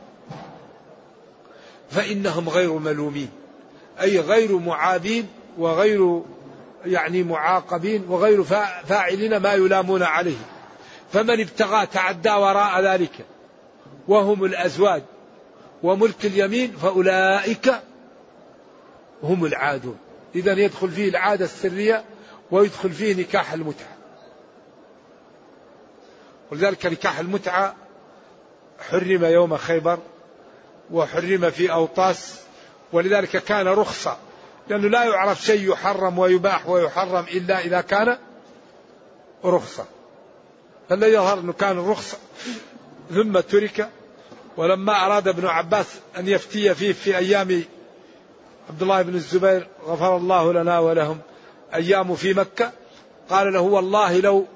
[1.90, 3.31] فإنهم غير ملومين
[4.01, 6.23] أي غير معابين وغير
[6.85, 8.44] يعني معاقبين وغير
[8.88, 10.38] فاعلين ما يلامون عليه.
[11.12, 13.25] فمن ابتغى تعدى وراء ذلك
[14.08, 15.02] وهم الأزواج
[15.82, 17.74] وملك اليمين فأولئك
[19.22, 19.98] هم العادون.
[20.34, 22.04] إذا يدخل فيه العادة السرية
[22.50, 23.96] ويدخل فيه نكاح المتعة.
[26.52, 27.76] ولذلك نكاح المتعة
[28.90, 29.98] حرم يوم خيبر
[30.90, 32.40] وحرم في أوطاس
[32.92, 34.16] ولذلك كان رخصة
[34.68, 38.18] لأنه لا يعرف شيء يحرم ويباح ويحرم إلا إذا كان
[39.44, 39.84] رخصة.
[40.88, 42.18] فالذي يظهر أنه كان رخصة.
[43.14, 43.90] ثم ترك.
[44.57, 45.87] ولما أراد ابن عباس
[46.18, 47.64] أن يفتي فيه في أيام
[48.70, 51.18] عبد الله بن الزبير غفر الله لنا ولهم
[51.75, 52.73] أيام في مكة
[53.31, 54.46] قال له والله لو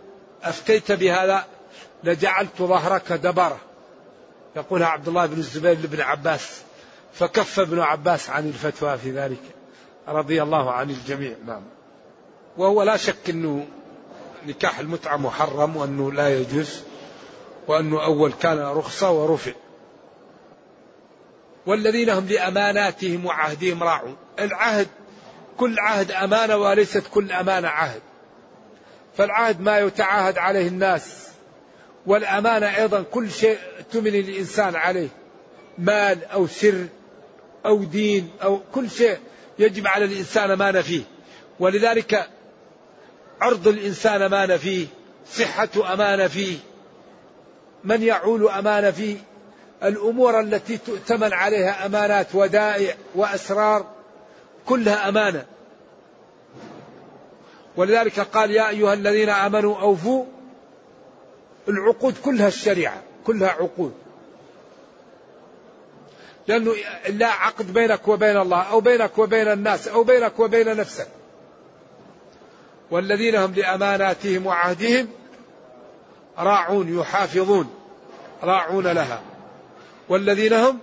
[0.42, 1.44] أفتيت بهذا
[2.04, 3.58] لجعلت ظهرك دبرة.
[4.56, 6.62] يقولها عبد الله بن الزبير لابن عباس
[7.14, 9.42] فكف ابن عباس عن الفتوى في ذلك.
[10.08, 11.34] رضي الله عن الجميع.
[11.46, 11.62] نعم.
[12.56, 13.66] وهو لا شك أنه
[14.46, 16.82] نكاح المتعة محرم وأنه لا يجوز.
[17.68, 19.52] وأنه أول كان رخصة ورفع.
[21.66, 24.16] والذين هم لأماناتهم وعهدهم راعون.
[24.38, 24.88] العهد
[25.56, 28.00] كل عهد أمانة وليست كل أمانة عهد.
[29.16, 31.28] فالعهد ما يتعاهد عليه الناس.
[32.06, 33.58] والأمانة أيضا كل شيء
[33.92, 35.08] تمن الإنسان عليه.
[35.78, 36.86] مال أو سر
[37.66, 39.18] أو دين أو كل شيء
[39.58, 41.02] يجب على الإنسان أمانة فيه.
[41.60, 42.28] ولذلك
[43.40, 44.86] عرض الإنسان أمانة فيه
[45.26, 46.56] صحة أمانة فيه
[47.84, 49.16] من يعول أمانة فيه
[49.82, 53.86] الأمور التي تؤتمن عليها أمانات ودائع وأسرار
[54.66, 55.44] كلها أمانة.
[57.76, 60.24] ولذلك قال يا أيها الذين آمنوا أوفوا
[61.68, 63.94] العقود كلها الشريعة كلها عقود.
[66.48, 66.74] لأنه
[67.08, 71.08] لا عقد بينك وبين الله أو بينك وبين الناس أو بينك وبين نفسك.
[72.90, 75.08] والذين هم لأماناتهم وعهدهم
[76.38, 77.74] راعون يحافظون
[78.42, 79.22] راعون لها.
[80.08, 80.78] والذين هم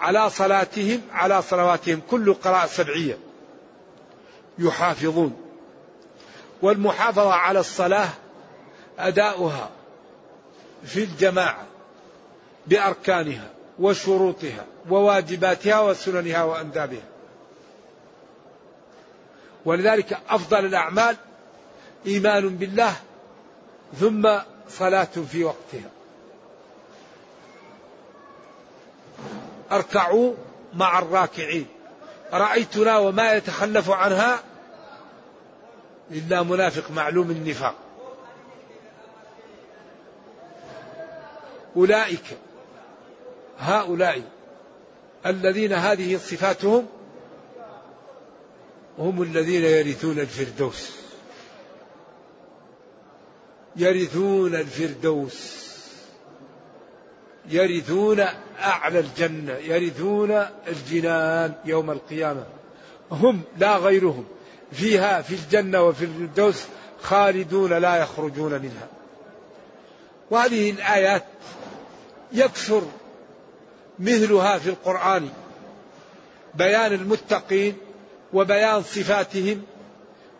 [0.00, 3.18] على صلاتهم على صلواتهم كل قراءة سبعية
[4.58, 5.36] يحافظون.
[6.62, 8.08] والمحافظة على الصلاة
[8.98, 9.70] أداؤها
[10.84, 11.66] في الجماعة
[12.66, 17.12] بأركانها وشروطها وواجباتها وسننها وأندابها.
[19.64, 21.16] ولذلك أفضل الأعمال
[22.06, 22.96] إيمان بالله
[24.00, 25.90] ثم صلاة في وقتها.
[29.72, 30.34] أركعوا
[30.74, 31.66] مع الراكعين.
[32.32, 34.42] رأيتنا وما يتخلف عنها
[36.10, 37.74] إلا منافق معلوم النفاق.
[41.76, 42.38] أولئك
[43.58, 44.22] هؤلاء
[45.26, 46.86] الذين هذه صفاتهم
[48.98, 51.01] هم الذين يرثون الفردوس.
[53.76, 55.62] يرثون الفردوس.
[57.48, 58.20] يرثون
[58.60, 62.44] أعلى الجنة يرثون الجنان يوم القيامة.
[63.10, 64.24] هم لا غيرهم.
[64.72, 66.64] فيها في الجنة وفي الفردوس
[67.02, 68.88] خالدون لا يخرجون منها.
[70.30, 71.24] وهذه الآيات
[72.32, 72.82] يكثر
[73.98, 75.28] مثلها في القرآن.
[76.54, 77.76] بيان المتقين
[78.32, 79.62] وبيان صفاتهم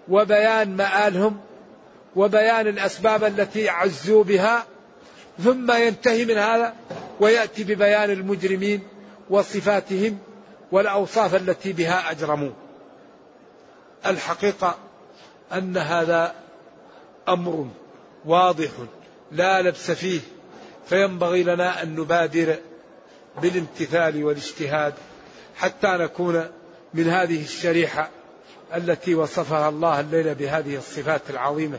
[0.08, 1.40] وبيان مآلهم
[2.16, 4.66] وبيان الأسباب التي عزوا بها
[5.44, 6.74] ثم ينتهي من هذا
[7.20, 8.80] ويأتي ببيان المجرمين
[9.30, 10.18] وصفاتهم
[10.72, 12.50] والأوصاف التي بها أجرموا.
[14.06, 14.78] الحقيقة
[15.52, 16.34] أن هذا
[17.28, 17.68] أمر
[18.24, 18.70] واضح
[19.32, 20.20] لا لبس فيه
[20.86, 22.56] فينبغي لنا أن نبادر
[23.42, 24.94] بالامتثال والاجتهاد
[25.56, 26.48] حتى نكون
[26.94, 28.10] من هذه الشريحة
[28.74, 31.78] التي وصفها الله الليلة بهذه الصفات العظيمة.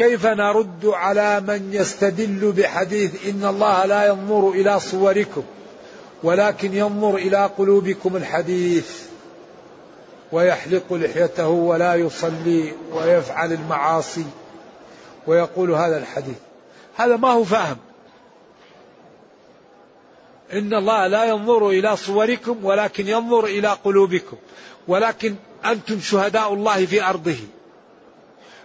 [0.00, 5.42] كيف نرد على من يستدل بحديث إن الله لا ينظر إلى صوركم
[6.22, 8.90] ولكن ينظر إلى قلوبكم الحديث
[10.32, 14.24] ويحلق لحيته ولا يصلي ويفعل المعاصي
[15.26, 16.38] ويقول هذا الحديث.
[16.96, 17.76] هذا ما هو فاهم
[20.52, 24.36] إن الله لا ينظر إلى صوركم ولكن ينظر إلى قلوبكم.
[24.88, 25.34] ولكن
[25.64, 27.38] أنتم شهداء الله في أرضه.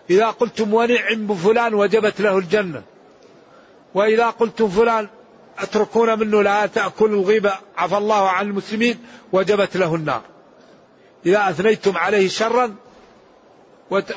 [0.10, 2.84] إذا قلتم ونعم بفلان وجبت له الجنة.
[3.94, 5.08] وإذا قلتم فلان
[5.60, 7.54] اتركون منه لا تأكل الغيبة.
[7.78, 8.98] عفى الله عن المسلمين
[9.32, 10.22] وجبت له النار.
[11.26, 12.76] إذا أثنيتم عليه شرا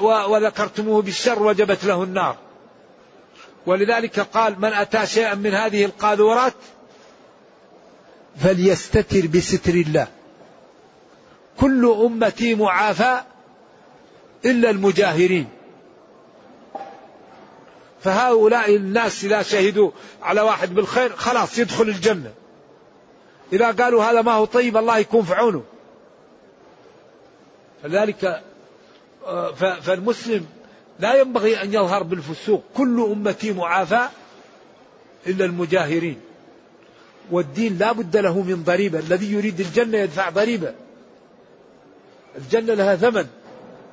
[0.03, 2.36] وذكرتموه بالشر وجبت له النار.
[3.66, 6.55] ولذلك قال من أتى شيئا من هذه القاذورات
[8.41, 10.07] فليستتر بستر الله.
[11.61, 13.20] كل أمتي معافى
[14.45, 15.49] إلا المجاهرين.
[18.01, 19.91] فهؤلاء الناس إذا شهدوا
[20.23, 22.33] على واحد بالخير خلاص يدخل الجنة.
[23.53, 25.65] إذا قالوا هذا ما هو طيب الله يكون في عونه.
[27.83, 28.43] فذلك
[29.27, 30.47] آه، فالمسلم
[31.01, 32.65] لا ينبغي أن يظهر بالفسوق.
[32.77, 34.09] كل أمتي معافى
[35.27, 36.21] إلا المجاهرين.
[37.31, 38.99] والدين لا بد له من ضريبة.
[38.99, 40.75] الذي يريد الجنة يدفع ضريبة.
[42.39, 43.27] الجنة لها ثمن.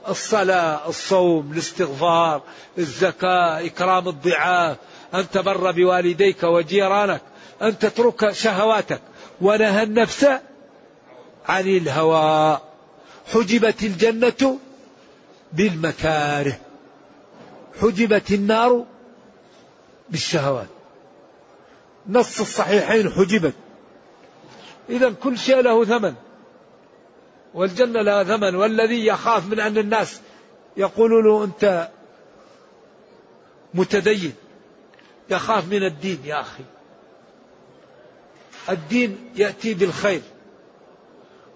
[0.10, 2.42] الصلاة الصوم الاستغفار
[2.78, 4.78] الزكاة إكرام الضعاف
[5.14, 7.22] أن تبر بوالديك وجيرانك
[7.62, 9.02] أن تترك شهواتك.
[9.42, 10.28] ونهى النفس
[11.48, 12.60] عن الهوى.
[13.34, 14.60] حجبت الجنة
[15.54, 16.58] بالمكاره.
[17.82, 18.86] حجبت النار
[20.10, 20.68] بالشهوات.
[22.10, 23.54] نص الصحيحين حجبت.
[24.90, 26.14] إذا كل شيء له ثمن.
[27.56, 30.22] والجنة لها ثمن والذي يخاف من أن الناس
[30.78, 31.90] يقولوا له أنت
[33.74, 34.34] متدين.
[35.30, 36.64] يخاف من الدين يا أخي.
[38.70, 40.22] الدين يأتي بالخير.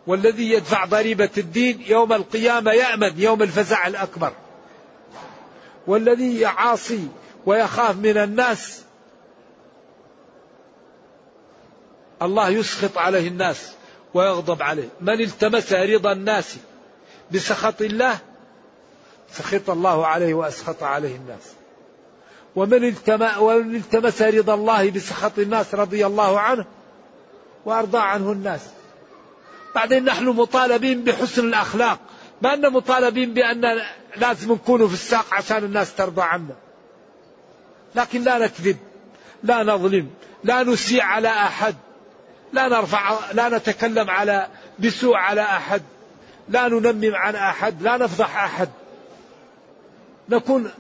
[0.08, 4.34] والذي يدفع ضريبة الدين يوم القيامة يأمن يوم الفزع الأكبر.
[5.88, 7.08] والذي يعاصي
[7.45, 8.84] ويخاف من الناس
[12.22, 13.78] الله يسخط عليه الناس.
[14.14, 14.89] ويغضب عليه.
[15.01, 16.55] من التمس رضا الناس
[17.32, 18.20] بسخط الله
[19.32, 21.53] سخط الله عليه وأسخط عليه الناس.
[22.55, 22.84] ومن
[23.76, 26.66] التمس رضا الله بسخط الناس رضي الله عنه
[27.66, 28.62] وأرضى عنه الناس.
[29.76, 31.99] بعدين نحن مطالبين بحسن الأخلاق.
[32.41, 33.82] ما أن مطالبين بأن
[34.16, 36.55] لازم نكون في الساق عشان الناس ترضى عنا.
[37.95, 38.78] لكن لا نكذب
[39.43, 40.10] لا نظلم
[40.43, 41.76] لا نسيء على أحد.
[42.54, 44.47] لا نرفع لا نتكلم على
[44.80, 45.82] بسوء على أحد
[46.50, 48.70] لا ننمم عن أحد لا نفضح أحد.
[50.30, 50.72] نكون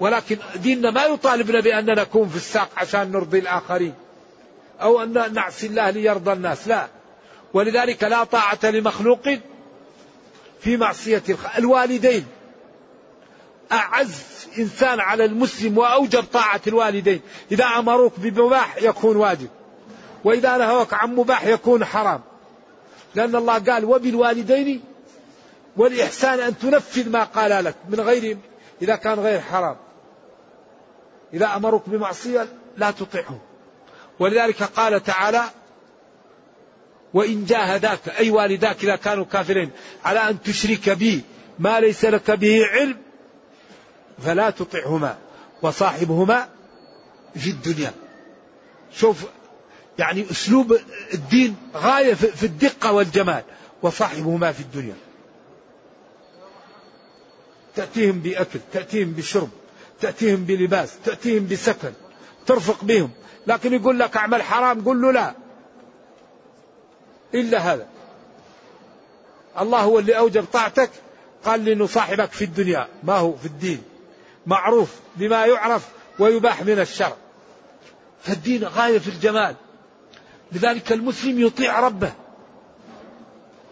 [0.00, 3.94] ولكن ديننا ما يطالبنا بأن نكون في الساق عشان نرضي الآخرين
[4.80, 6.88] أو أن نعصي الله ليرضى الناس لا.
[7.54, 9.28] ولذلك لا طاعة لمخلوق
[10.60, 11.22] في معصية
[11.58, 12.26] الوالدين.
[13.72, 14.22] أعز
[14.58, 17.20] إنسان على المسلم وأوجب طاعة الوالدين.
[17.52, 19.48] إذا أمروك بمباح يكون واجب.
[20.24, 22.20] وإذا نهوك عن مباح يكون حرام.
[23.14, 24.82] لأن الله قال وبالوالدين
[25.76, 28.38] والإحسان أن تنفذ ما قال لك من غير
[28.82, 29.76] إذا كان غير حرام.
[31.34, 33.40] إذا أمرك بمعصية لا تطعه.
[34.18, 35.42] ولذلك قال تعالى
[37.14, 39.70] وإن جاهداك أي والداك إذا كانوا كافرين
[40.04, 41.22] على أن تشرك بي
[41.58, 42.96] ما ليس لك به علم
[44.24, 45.18] فلا تطعهما
[45.62, 46.48] وصاحبهما
[47.34, 47.92] في الدنيا.
[48.92, 49.24] شوف
[49.98, 50.78] يعني أسلوب
[51.14, 53.42] الدين غاية في الدقة والجمال
[53.82, 54.94] وصاحبهما في الدنيا.
[57.74, 59.48] تأتيهم بأكل تأتيهم بشرب
[60.00, 61.92] تأتيهم بلباس تأتيهم بسكن
[62.46, 63.10] ترفق بهم.
[63.46, 65.34] لكن يقول لك أعمل حرام قل له لا.
[67.34, 67.86] إلا هذا.
[69.60, 70.90] الله هو اللي أوجب طاعتك.
[71.44, 72.88] قال لي نصاحبك في الدنيا.
[73.02, 73.82] ما هو؟ في الدين.
[74.46, 75.88] معروف بما يعرف
[76.18, 77.16] ويباح من الشرع
[78.22, 79.56] فالدين غاية في الجمال.
[80.52, 82.12] لذلك المسلم يطيع ربه.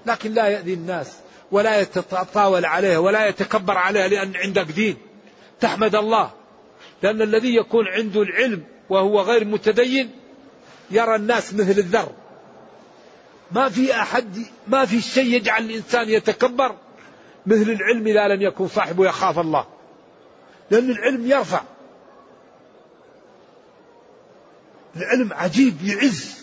[0.06, 1.16] لكن لا يأذي الناس
[1.52, 4.96] ولا يتطاول عليها ولا يتكبر عليها لأن عندك دين.
[5.60, 6.30] تحمد الله.
[7.02, 10.10] لأن الذي يكون عنده العلم وهو غير متدين
[10.90, 12.12] يرى الناس مثل الذر.
[13.52, 16.76] ما في أحد ما في شيء يجعل الإنسان يتكبر
[17.46, 19.66] مثل العلم إذا لم يكن صاحبه يخاف الله.
[20.70, 21.62] لأن العلم يرفع.
[24.96, 26.39] العلم عجيب يعز.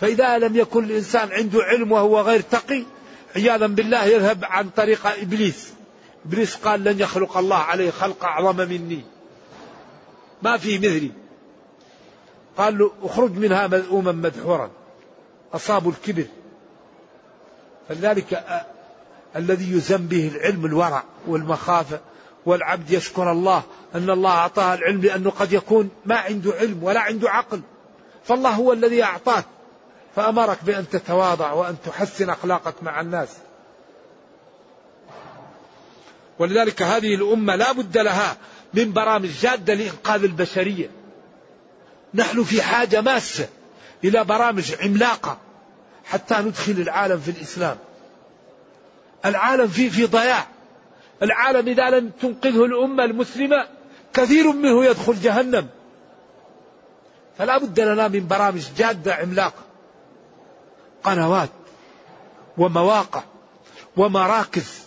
[0.00, 2.82] فإذا لم يكن الإنسان عنده علم وهو غير تقي
[3.36, 5.72] عياذا بالله يذهب عن طريق إبليس.
[6.26, 9.04] إبليس قال لن يخلق الله عليه خلق أعظم مني.
[10.42, 11.10] ما في مثلي.
[12.58, 14.70] قال له اخرج منها مذءوما مدحورا.
[15.54, 16.24] أصابوا الكبر.
[17.88, 18.44] فلذلك
[19.36, 22.00] الذي يزن به العلم الورع والمخافة
[22.46, 23.62] والعبد يشكر الله
[23.94, 27.60] أن الله أعطاه العلم لأنه قد يكون ما عنده علم ولا عنده عقل.
[28.24, 29.44] فالله هو الذي أعطاك
[30.16, 33.28] فأمرك بأن تتواضع وأن تحسن أخلاقك مع الناس.
[36.38, 38.36] ولذلك هذه الأمة لا بد لها
[38.74, 40.90] من برامج جادة لإنقاذ البشرية.
[42.14, 43.48] نحن في حاجة ماسة
[44.04, 45.38] إلى برامج عملاقة
[46.04, 47.76] حتى ندخل العالم في الإسلام.
[49.24, 50.46] العالم فيه في ضياع.
[51.22, 53.68] العالم إذا لم تنقذه الأمة المسلمة
[54.14, 55.68] كثير منه يدخل جهنم.
[57.38, 59.65] فلا بد لنا من برامج جادة عملاقة.
[61.06, 61.50] قنوات
[62.58, 63.22] ومواقع
[63.96, 64.82] ومراكز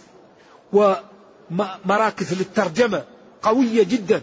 [0.74, 3.03] ومراكز للترجمة
[3.41, 4.22] قوية جدا.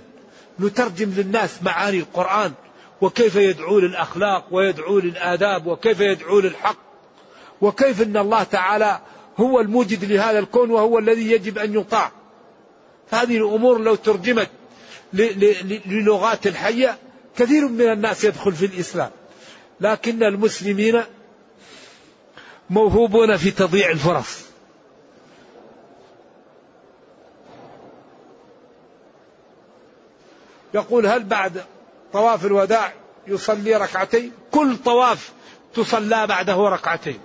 [0.60, 2.52] نترجم للناس معاني القرآن
[3.00, 6.76] وكيف يدعو للأخلاق ويدعو للآداب وكيف يدعو للحق
[7.60, 9.00] وكيف أن الله تعالى
[9.40, 12.10] هو الموجد لهذا الكون وهو الذي يجب أن يطاع.
[13.10, 14.50] هذه الأمور لو ترجمت
[15.86, 16.98] للغات الحية
[17.36, 19.10] كثير من الناس يدخل في الإسلام.
[19.80, 21.02] لكن المسلمين
[22.70, 24.46] موهوبون في تضييع الفرص.
[30.74, 31.64] يقول هل بعد
[32.12, 32.92] طواف الوداع
[33.26, 35.32] يصلي ركعتين؟ كل طواف
[35.74, 37.20] تصلى بعده ركعتين.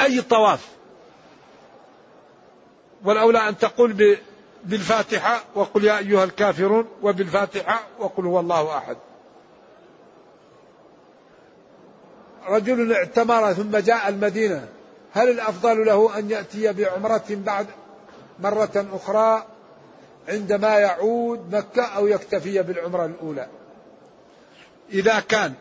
[0.00, 0.68] أي طواف؟
[3.04, 4.18] والأولى أن تقول
[4.64, 8.96] بالفاتحة وقل يا أيها الكافرون وبالفاتحة وقل هو الله أحد.
[12.48, 14.68] رجل اعتمر ثم جاء المدينة.
[15.12, 17.66] هل الأفضل له أن يأتي بعمرة بعد
[18.40, 19.46] مرة أخرى
[20.28, 23.48] عندما يعود مكة أو يكتفي بالعمرة الأولى؟
[24.92, 25.54] إذا كان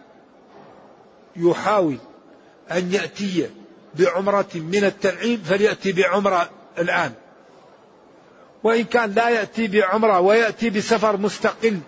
[1.35, 1.97] يحاول
[2.71, 3.49] أن يأتي
[3.95, 7.11] بعمرة من التنعيم فليأتي بعمرة الآن.
[8.63, 11.79] وإن كان لا يأتي بعمرة ويأتي بسفر مستقل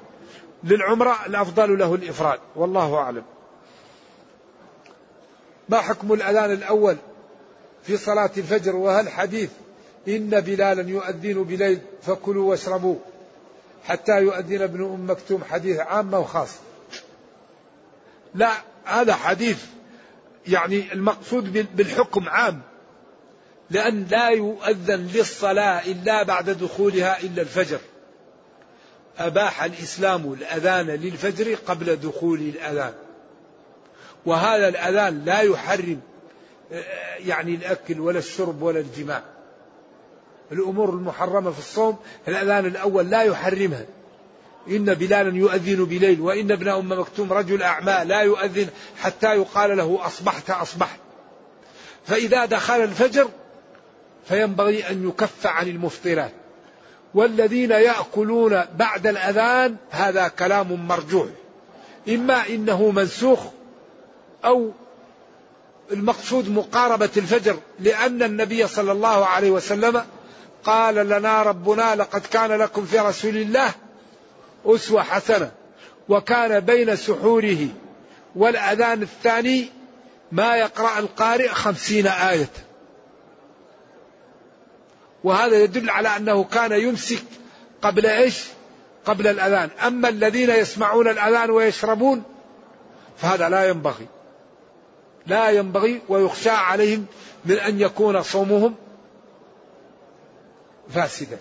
[0.64, 2.40] للعمرة الأفضل له الإفراد.
[2.56, 3.24] والله أعلم.
[5.70, 6.98] ما حكم الأذان الأول
[7.84, 9.50] في صلاة الفجر وهل حديث
[10.08, 12.96] إن بلالا يؤذن بليل فكلوا واشربوا
[13.84, 16.50] حتى يؤذن ابن أم مكتوم حديث عام وخاص.
[18.36, 18.52] لا
[18.86, 19.66] هذا حديث
[20.48, 22.62] يعني المقصود بالحكم عام
[23.70, 27.80] لأن لا يؤذن للصلاة إلا بعد دخولها إلا الفجر.
[29.18, 32.94] أباح الإسلام الأذان للفجر قبل دخول الأذان.
[34.26, 36.00] وهذا الأذان لا يحرم
[37.20, 39.24] يعني الأكل ولا الشرب ولا الجماع.
[40.52, 41.98] الأمور المحرمة في الصوم
[42.28, 43.86] الأذان الأول لا يحرمها.
[44.68, 48.68] إن بلالا يؤذن بليل وإن ابن أم مكتوم رجل أعمى لا يؤذن
[48.98, 51.00] حتى يقال له أصبحت أصبحت
[52.06, 53.30] فإذا دخل الفجر
[54.28, 56.32] فينبغي أن يكف عن المفطرات.
[57.14, 61.28] والذين يأكلون بعد الأذان هذا كلام مرجوح.
[62.10, 63.40] إما إنه منسوخ
[64.46, 64.72] أو
[65.92, 70.06] المقصود مقاربة الفجر لأن النبي صلى الله عليه وسلم
[70.64, 73.72] قال لنا ربنا لقد كان لكم في رسول الله
[74.66, 75.52] أسوة حسنة
[76.10, 77.68] وكان بين سحوره
[78.36, 79.72] والأذان الثاني
[80.32, 82.50] ما يقرأ القارئ خمسين آية.
[85.24, 87.24] وهذا يدل على أنه كان يمسك
[87.82, 88.44] قبل إيش؟
[89.06, 89.70] قبل الأذان.
[89.88, 92.24] أما الذين يسمعون الأذان ويشربون
[93.18, 94.08] فهذا لا ينبغي.
[95.30, 97.06] لا ينبغي ويخشى عليهم
[97.46, 98.76] من أن يكون صومهم
[100.90, 101.38] فاسدا.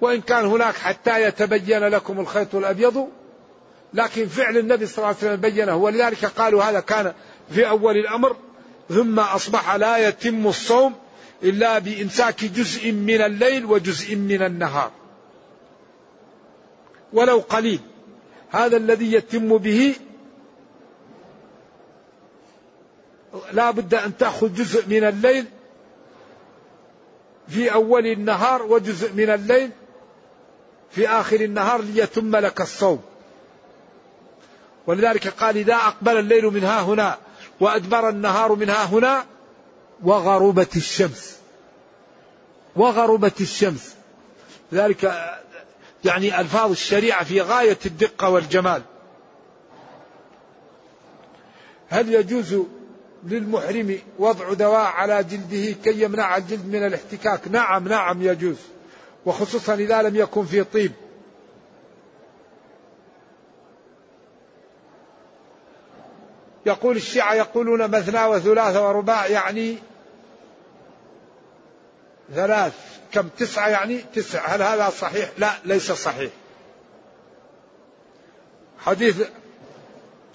[0.00, 3.08] وإن كان هناك حتى يتبين لكم الخيط الأبيض
[3.94, 7.12] لكن فعل النبي صلى الله عليه وسلم بينه ولذلك قالوا هذا كان
[7.50, 8.36] في أول الأمر
[8.88, 10.94] ثم أصبح لا يتم الصوم
[11.42, 14.90] إلا بإمساك جزء من الليل وجزء من النهار.
[17.12, 17.80] ولو قليل
[18.50, 19.94] هذا الذي يتم به
[23.52, 25.46] لا بد أن تأخذ جزء من الليل
[27.48, 29.70] في أول النهار وجزء من الليل
[30.90, 33.02] في آخر النهار ليتم لك الصوم.
[34.86, 37.18] ولذلك قال إذا أقبل الليل من ها هنا
[37.60, 39.26] وأدبر النهار من ها هنا
[40.02, 41.36] وغربت الشمس.
[42.76, 43.94] وغربت الشمس.
[44.72, 45.32] ذلك
[46.04, 48.82] يعني ألفاظ الشريعة في غاية الدقة والجمال.
[51.88, 52.56] هل يجوز
[53.26, 57.48] للمحرم وضع دواء على جلده كي يمنع الجلد من الاحتكاك.
[57.48, 58.56] نعم نعم يجوز
[59.26, 60.92] وخصوصا إذا لم يكن في طيب.
[66.66, 69.78] يقول الشيعة يقولون مثنى وثلاث ورباع يعني
[72.34, 72.72] ثلاث.
[73.12, 76.30] كم؟ تسعة يعني؟ تسع هل هذا صحيح؟ لا ليس صحيح.
[78.78, 79.28] حديث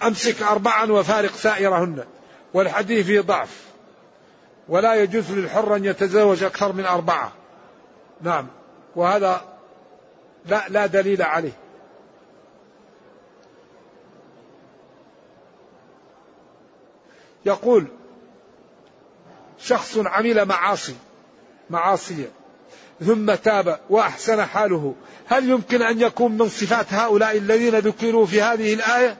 [0.02, 2.04] أمسك أربعا وفارق سائرهن.
[2.54, 3.64] والحديث فيه ضعف.
[4.68, 7.32] ولا يجوز للحر أن يتزوج أكثر من أربعة.
[8.20, 8.46] نعم.
[8.96, 9.40] وهذا
[10.46, 11.52] لا, لا دليل عليه.
[17.46, 17.86] يقول
[19.58, 20.94] شخص عمل معاصي
[21.70, 22.30] معاصية
[23.00, 24.94] ثم تاب وأحسن حاله.
[25.26, 29.16] هل يمكن أن يكون من صفات هؤلاء الذين ذكروا في هذه الآية؟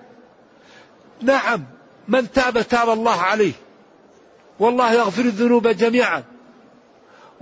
[1.23, 1.65] نعم.
[2.09, 3.53] من تاب تاب الله عليه.
[4.59, 6.25] والله يغفر الذنوب جميعا.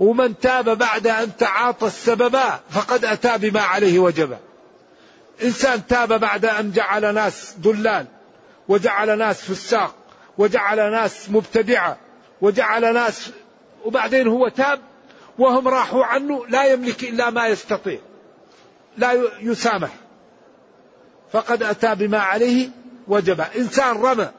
[0.01, 4.37] ومن تاب بعد أن تعاطى السببا فقد أتى بما عليه وجبه
[5.43, 8.05] إنسان تاب بعد أن جعل ناس دلال
[8.67, 9.95] وجعل ناس فساق
[10.37, 11.97] وجعل ناس مبتدعة
[12.41, 13.31] وجعل ناس
[13.85, 14.79] وبعدين هو تاب
[15.39, 17.99] وهم راحوا عنه لا يملك إلا ما يستطيع
[18.97, 19.89] لا يسامح.
[21.31, 22.69] فقد أتى بما عليه
[23.07, 23.41] وجب.
[23.55, 24.29] إنسان رمى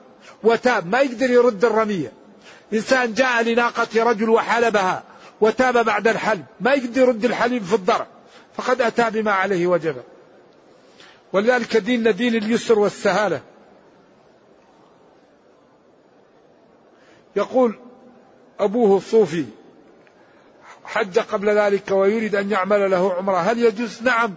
[0.43, 2.13] وتاب ما يقدر يرد الرمية.
[2.73, 5.03] إنسان جاء لناقة رجل وحلبها
[5.41, 8.07] وتاب بعد الحلب ما يقدر يرد الحليب في الضرع.
[8.57, 9.97] فقد أتى بما عليه وجب.
[11.33, 13.41] ولذلك ديننا دين اليسر والسهالة.
[17.37, 17.79] يقول
[18.61, 19.45] أبوه الصوفي
[20.85, 23.37] حج قبل ذلك ويريد أن يعمل له عمرة.
[23.37, 24.35] هل يجوز؟ نعم.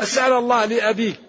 [0.00, 1.20] أسأل الله لأبيك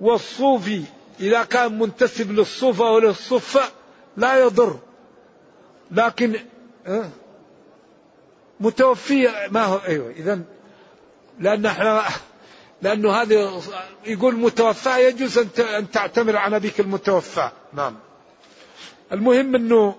[0.00, 0.82] والصوفي
[1.20, 3.60] إذا كان منتسب للصوفة وللصفة
[4.16, 4.78] لا يضر.
[5.90, 6.36] لكن
[8.60, 10.40] متوفي ما هو؟ أيوه إذا
[11.38, 12.04] لأن إحنا
[12.82, 13.50] لأنه هذا
[14.06, 17.50] يقول متوفى يجوز أن تعتمر عن أبيك المتوفى.
[17.72, 17.96] نعم.
[19.12, 19.96] المهم أنه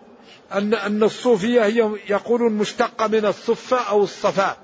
[0.53, 4.57] أن أن الصوفية هي يقولون مشتقة من الصفة أو الصفاء.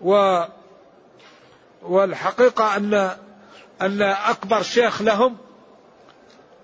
[0.00, 0.42] و
[1.82, 3.16] والحقيقة أن
[3.82, 5.36] أن أكبر شيخ لهم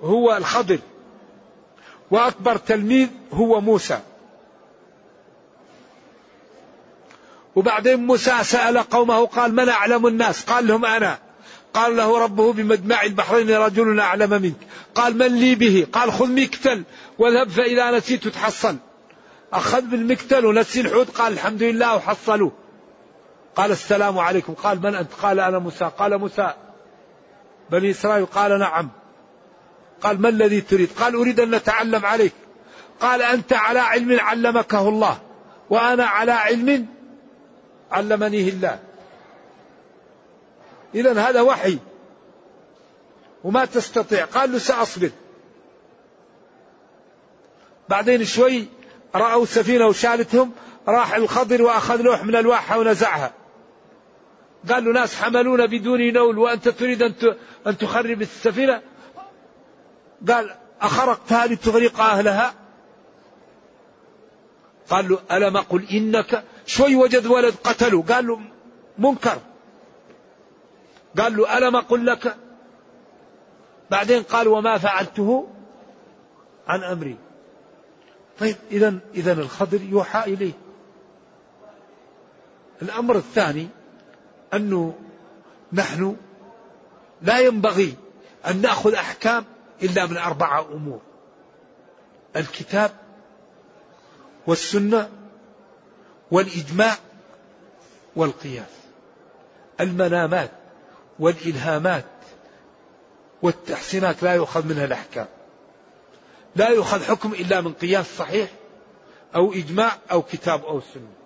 [0.03, 0.79] هو الخضر
[2.11, 4.01] وأكبر تلميذ هو موسى.
[7.57, 11.19] وبعدين موسى سأل قومه قال من أعلم الناس؟ قال لهم أنا.
[11.75, 14.57] قال له ربه بمجمع البحرين رجل أعلم منك.
[14.95, 16.83] قال من لي به؟ قال خذ مكتل
[17.19, 18.77] واذهب فإذا نسيت تحصل.
[19.53, 22.53] أخذ بالمكتل ونسي الحوت قال الحمد لله وحصلوه.
[23.57, 24.55] قال السلام عليكم.
[24.55, 25.91] قال من أنت؟ قال أنا موسى.
[25.99, 26.55] قال موسى
[27.71, 28.89] بني إسرائيل قال نعم.
[30.01, 32.33] قال ما الذي تريد؟ قال أريد أن نتعلم عليك.
[33.01, 35.19] قال أنت على علم علمكه الله
[35.71, 36.87] وأنا على علم
[37.93, 38.79] علمنيه الله.
[40.95, 41.79] إذا هذا وحي.
[43.45, 44.25] وما تستطيع.
[44.25, 45.11] قال له سأصبر.
[47.89, 48.67] بعدين شوي
[49.15, 50.53] رأوا سفينة وشالتهم
[50.89, 53.33] راح الخضر وأخذ لوح من الواحة ونزعها.
[54.69, 57.03] قال له ناس حملونا بدون نول وأنت تريد
[57.67, 58.83] أن تخرب السفينة.
[60.29, 62.55] قال أخرقتها لتغرق أهلها.
[64.91, 68.41] قال له ألم أقل إنك شوي وجد ولد قتله قال له
[68.99, 69.39] منكر.
[71.19, 72.37] قال له ألم أقل لك؟
[73.91, 75.49] بعدين قال وما فعلته
[76.67, 77.17] عن أمري.
[78.39, 80.53] طيب إذا إذا الخضر يوحى إليه.
[82.83, 83.69] الأمر الثاني
[84.55, 84.95] أنه
[85.73, 86.17] نحن
[87.23, 87.95] لا ينبغي
[88.47, 89.45] أن نأخذ أحكام
[89.83, 91.01] إلا من أربعة أمور.
[92.37, 92.91] الكتاب
[94.47, 95.11] والسنة
[96.31, 96.97] والإجماع
[98.17, 98.71] والقياس.
[99.81, 100.51] المنامات
[101.19, 102.05] والإلهامات
[103.43, 105.27] والتحسينات لا يؤخذ منها الأحكام.
[106.57, 108.51] لا يؤخذ حكم إلا من قياس صحيح
[109.35, 111.20] أو إجماع أو كتاب أو سنة.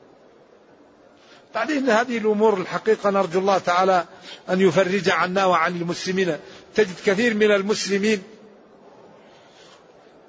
[1.55, 4.05] بعدين هذه الأمور الحقيقة نرجو الله تعالى
[4.51, 6.39] أن يفرج عنا وعن المسلمين.
[6.75, 8.23] تجد كثير من المسلمين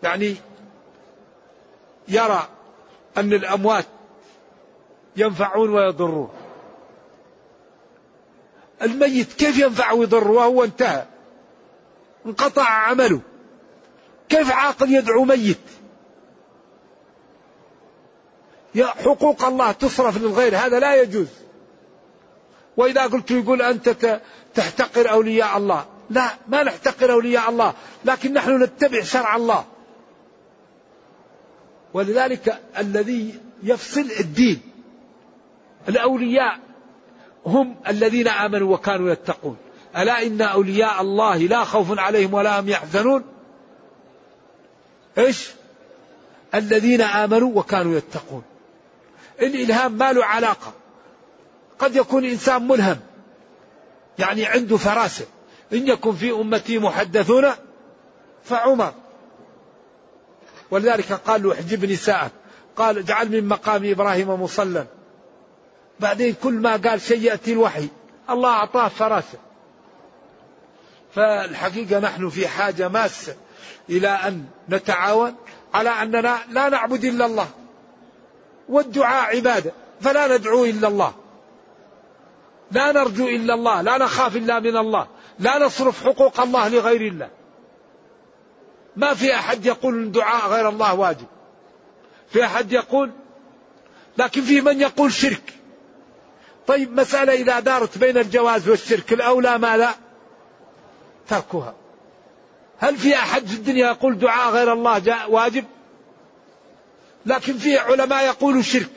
[0.04, 0.36] يعني
[2.08, 2.48] يرى
[3.18, 3.86] أن الأموات
[5.18, 6.30] ينفعون ويضرون.
[8.82, 11.06] الميت كيف ينفع ويضر وهو انتهى؟
[12.26, 13.22] انقطع عمله.
[14.30, 15.58] كيف عاقل يدعو ميت؟
[18.84, 21.28] حقوق الله تصرف للغير هذا لا يجوز.
[22.78, 24.20] وإذا قلت يقول أنت
[24.56, 25.86] تحتقر أولياء الله.
[26.10, 27.74] لا ما نحتقر أولياء الله
[28.06, 29.66] لكن نحن نتبع شرع الله.
[31.94, 34.62] ولذلك الذي يفصل الدين
[35.90, 36.60] الأولياء
[37.46, 39.58] هم الذين آمنوا وكانوا يتقون.
[39.98, 43.24] ألا إن أولياء الله لا خوف عليهم ولا هم يحزنون؟
[45.18, 45.50] إيش؟
[46.56, 48.44] الذين آمنوا وكانوا يتقون.
[49.42, 50.74] الإلهام ما له علاقة.
[51.80, 53.00] قد يكون إنسان ملهم
[54.20, 55.26] يعني عنده فراسة.
[55.74, 57.52] إن يكن في أمتي محدثون
[58.44, 58.94] فعمر.
[60.72, 62.32] ولذلك قال له احجب نساءك.
[62.76, 64.86] قال اجعل من مقام إبراهيم مصلى.
[66.00, 67.88] بعدين كل ما قال شيء يأتي الوحي.
[68.30, 69.38] الله أعطاه فراسة.
[71.16, 73.36] فالحقيقة نحن في حاجة ماسة
[73.90, 75.36] إلى أن نتعاون
[75.74, 77.48] على أننا لا نعبد إلا الله.
[78.70, 79.72] والدعاء عبادة.
[80.02, 81.14] فلا ندعو إلا الله.
[82.72, 83.82] لا نرجو إلا الله.
[83.82, 85.08] لا نخاف إلا من الله.
[85.40, 87.30] لا نصرف حقوق الله لغير الله.
[88.96, 91.28] ما في أحد يقول دعاء غير الله واجب.
[92.30, 93.12] في أحد يقول
[94.18, 95.54] لكن في من يقول شرك.
[96.68, 99.94] طيب مسألة إذا دارت بين الجواز والشرك الأولى ما لا؟
[101.28, 101.74] تركها
[102.80, 105.66] هل في أحد في الدنيا يقول دعاء غير الله جاء واجب؟
[107.26, 108.92] لكن في علماء يقولوا شرك.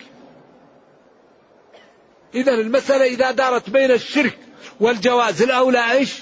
[2.34, 4.38] إذا المسألة إذا دارت بين الشرك
[4.80, 6.14] والجواز الأولى إيش؟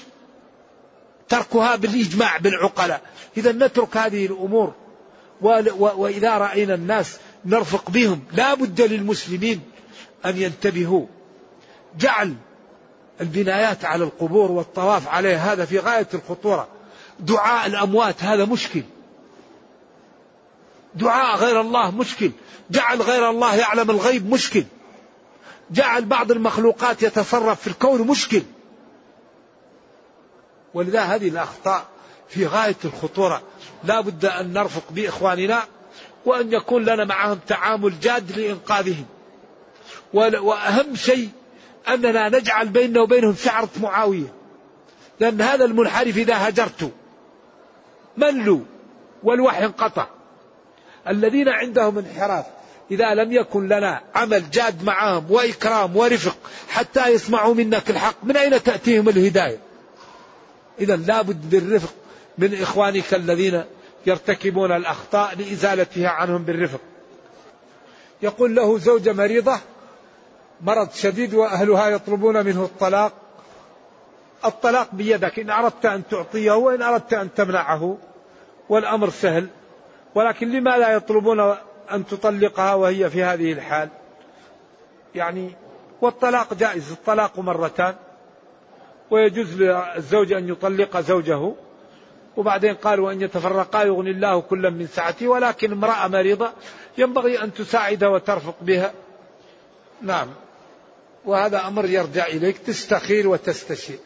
[1.29, 3.01] تركها بالإجماع بالعقلاء.
[3.37, 4.73] إذا نترك هذه الأمور
[5.41, 9.61] وإذا رأينا الناس نرفق بهم لا بد للمسلمين
[10.25, 11.05] أن ينتبهوا.
[11.97, 12.33] جعل
[13.21, 16.67] البنايات على القبور والطواف عليها هذا في غاية الخطورة.
[17.19, 18.83] دعاء الأموات هذا مشكل.
[20.97, 22.31] دعاء غير الله مشكل.
[22.71, 24.63] جعل غير الله يعلم الغيب مشكل.
[25.71, 28.41] جعل بعض المخلوقات يتصرف في الكون مشكل.
[30.73, 31.85] ولذا هذه الأخطاء
[32.29, 33.41] في غاية الخطورة.
[33.83, 35.63] لا بد أن نرفق بإخواننا
[36.25, 39.05] وأن يكون لنا معهم تعامل جاد لإنقاذهم.
[40.13, 41.29] وأهم شيء
[41.87, 44.33] أننا نجعل بيننا وبينهم شعرة معاوية.
[45.19, 46.91] لأن هذا المنحرف إذا هجرته
[48.17, 48.59] ملوا
[49.23, 50.07] والوحي انقطع.
[51.09, 52.45] الذين عندهم انحراف.
[52.91, 56.37] إذا لم يكن لنا عمل جاد معهم وإكرام ورفق
[56.69, 59.59] حتى يسمعوا منك الحق من أين تأتيهم الهداية؟
[60.79, 61.93] إذا لابد بالرفق
[62.37, 63.63] من إخوانك الذين
[64.05, 66.79] يرتكبون الأخطاء لإزالتها عنهم بالرفق.
[68.21, 69.57] يقول له زوجة مريضة
[70.61, 73.13] مرض شديد وأهلها يطلبون منه الطلاق.
[74.45, 77.97] الطلاق بيدك إن أردت أن تعطيه وإن أردت أن تمنعه
[78.69, 79.47] والأمر سهل.
[80.17, 81.39] ولكن لما لا يطلبون
[81.91, 83.89] أن تطلقها وهي في هذه الحال؟
[85.15, 85.51] يعني
[86.01, 87.95] والطلاق جائز الطلاق مرتان
[89.11, 91.53] ويجوز للزوج أن يطلق زوجه
[92.37, 96.51] وبعدين قالوا أن يتفرقا يغني الله كلا من سعته ولكن امرأة مريضة
[96.97, 98.93] ينبغي أن تساعد وترفق بها.
[100.01, 100.27] نعم.
[101.25, 103.99] وهذا أمر يرجع إليك تستخير وتستشير.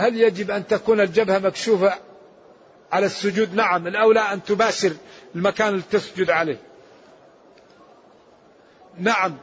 [0.00, 1.94] هل يجب أن تكون الجبهة مكشوفة
[2.92, 4.92] على السجود؟ نعم الأولى أن تباشر
[5.34, 6.58] المكان اللي تسجد عليه.
[8.98, 9.36] نعم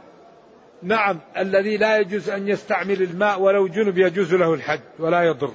[0.84, 5.52] نعم الذي لا يجوز أن يستعمل الماء ولو جنب يجوز له الحج ولا يضر.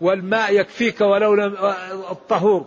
[0.00, 1.56] والماء يكفيك ولو لم
[2.10, 2.66] الطهور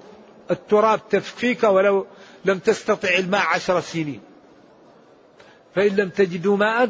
[0.52, 2.08] التراب تكفيك ولو
[2.46, 4.22] لم تستطع الماء عشر سنين.
[5.76, 6.90] فإن لم تجدوا ماء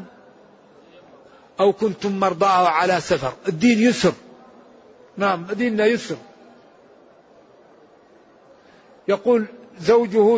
[1.59, 3.33] أو كنتم مرضى على سفر.
[3.47, 4.13] الدين يسر.
[5.17, 6.17] نعم ديننا يسر.
[9.07, 9.45] يقول
[9.79, 10.37] زوجه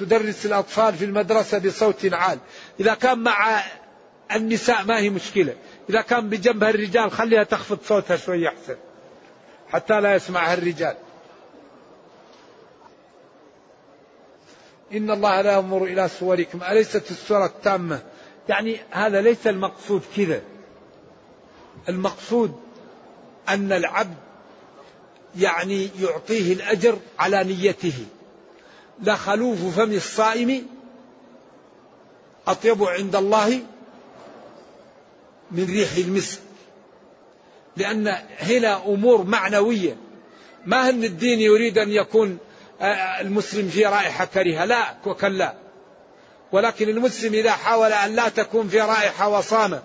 [0.00, 2.38] تدرس الأطفال في المدرسة بصوت عال.
[2.80, 3.62] إذا كان مع
[4.32, 5.54] النساء ما هي مشكلة.
[5.90, 8.76] إذا كان بجنبها الرجال خليها تخفض صوتها شوي أحسن.
[9.68, 10.96] حتى لا يسمعها الرجال
[14.92, 16.62] إن الله لا ينظر إلى صوركم.
[16.62, 18.02] أليست الصورة التامة؟
[18.48, 20.42] يعني هذا ليس المقصود كذا.
[21.88, 22.60] المقصود
[23.48, 24.16] أن العبد
[25.38, 28.06] يعني يعطيه الأجر على نيته.
[29.02, 30.66] لخلوف فم الصائم
[32.46, 33.60] أطيب عند الله
[35.50, 36.40] من ريح المسك.
[37.76, 39.96] لأن هنا أمور معنوية.
[40.66, 42.38] ما أن الدين يريد أن يكون
[42.80, 45.54] آه، المسلم في رائحة كريهة؟ لا وكلا
[46.52, 49.80] ولكن المسلم إذا حاول أن لا تكون في رائحة وصام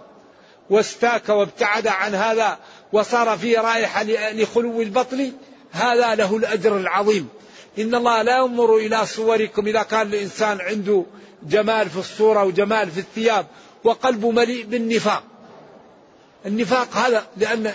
[0.70, 2.58] واستاك وابتعد عن هذا
[2.94, 5.32] وصار في رائحة لخلو البطن
[5.72, 7.28] هذا له الأجر العظيم.
[7.80, 11.06] إن الله لا ينظر إلى صوركم إذا كان الإنسان عنده
[11.44, 13.46] جمال في الصورة وجمال في الثياب
[13.84, 15.24] وقلبه مليء بالنفاق.
[16.46, 17.74] النفاق هذا لأن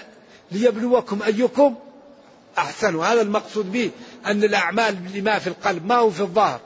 [0.53, 1.75] ليبلوكم أيكم
[2.59, 3.91] أحسن هذا المقصود به
[4.27, 6.61] أن الأعمال لما في القلب ما هو في الظاهر.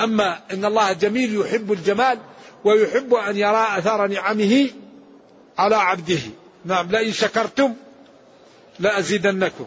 [0.00, 2.18] أما إن الله جميل يحب الجمال
[2.64, 4.70] ويحب أن يرى أثار نعمه
[5.58, 6.20] على عبده.
[6.68, 7.74] نعم لئن شكرتم
[8.78, 9.66] لأزيدنكم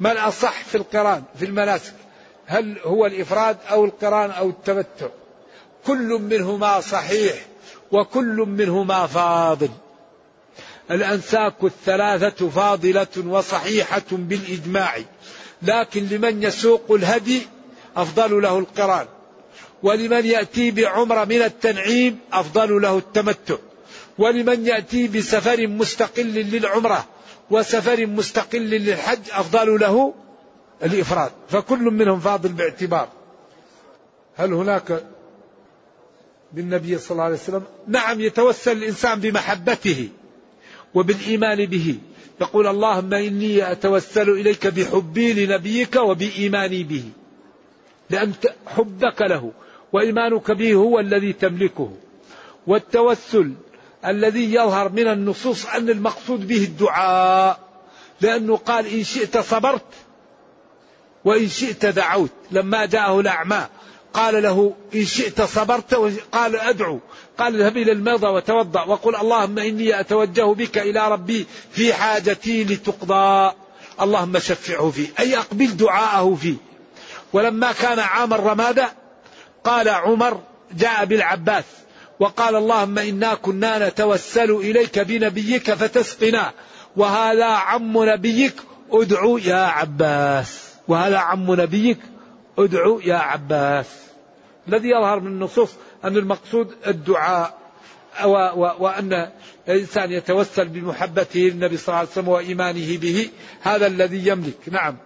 [0.00, 1.94] ما الأصح في القرآن في المناسك؟
[2.46, 5.08] هل هو الإفراد أو القرآن أو التمتع؟
[5.86, 7.46] كل منهما صحيح
[7.92, 9.70] وكل منهما فاضل.
[10.90, 14.98] الأنساك الثلاثة فاضلة وصحيحة بالإجماع
[15.62, 17.42] لكن لمن يسوق الهدي
[17.96, 19.06] أفضل له القرآن.
[19.82, 23.56] ولمن يأتي بعمرة من التنعيم أفضل له التمتع.
[24.18, 27.06] ولمن يأتي بسفر مستقل للعمرة
[27.50, 30.14] وسفر مستقل للحج أفضل له
[30.82, 31.30] الإفراد.
[31.48, 33.08] فكل منهم فاضل باعتبار.
[34.36, 35.04] هل هناك
[36.52, 40.08] بالنبي صلى الله عليه وسلم؟ نعم يتوسل الإنسان بمحبته
[40.94, 41.98] وبالإيمان به.
[42.40, 47.04] يقول اللهم إني أتوسل إليك بحبي لنبيك وبإيماني به.
[48.10, 48.32] لأن
[48.66, 49.52] حبك له.
[49.92, 51.90] وإيمانك به هو الذي تملكه
[52.66, 53.52] والتوسل
[54.06, 57.60] الذي يظهر من النصوص أن المقصود به الدعاء
[58.20, 59.84] لأنه قال إن شئت صبرت
[61.24, 62.30] وإن شئت دعوت.
[62.50, 63.66] لما جاءه الأعمى
[64.12, 65.94] قال له إن شئت صبرت
[66.32, 67.00] قال أدعو.
[67.38, 73.52] قال اذهب إلى المرضى وتوضأ وقل اللهم إني أتوجه بك إلى ربي في حاجتي لتقضى.
[74.00, 76.54] اللهم شفعه فيه أي أقبل دعاءه فيه
[77.32, 78.99] ولما كان عام الرمادة
[79.64, 80.40] قال عمر
[80.72, 81.64] جاء بالعباس
[82.20, 86.52] وقال اللهم إنا كنا نتوسل إليك بنبيك فتسقنا
[86.96, 88.54] وهذا عم نبيك
[88.92, 91.98] ادعو يا عباس وهذا عم نبيك
[92.58, 93.86] ادعو يا عباس
[94.68, 95.70] الذي يظهر من النصوص
[96.04, 97.60] أن المقصود الدعاء
[98.78, 99.28] وأن
[99.68, 103.30] الإنسان يتوسل بمحبته للنبي صلى الله عليه وسلم وإيمانه به
[103.60, 104.58] هذا الذي يملك.
[104.70, 104.96] نعم.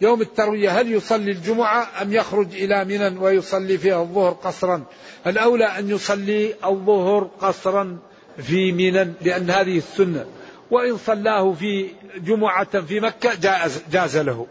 [0.00, 4.84] يوم التروية هل يصلي الجمعة أم يخرج إلى منى ويصلي فيها الظهر قصرا؟
[5.26, 7.98] الأولى أن يصلي الظهر قصرا
[8.38, 10.26] في منى لأن هذه السنة.
[10.70, 14.46] وإن صلاه في جمعة في مكة جاز, جاز له.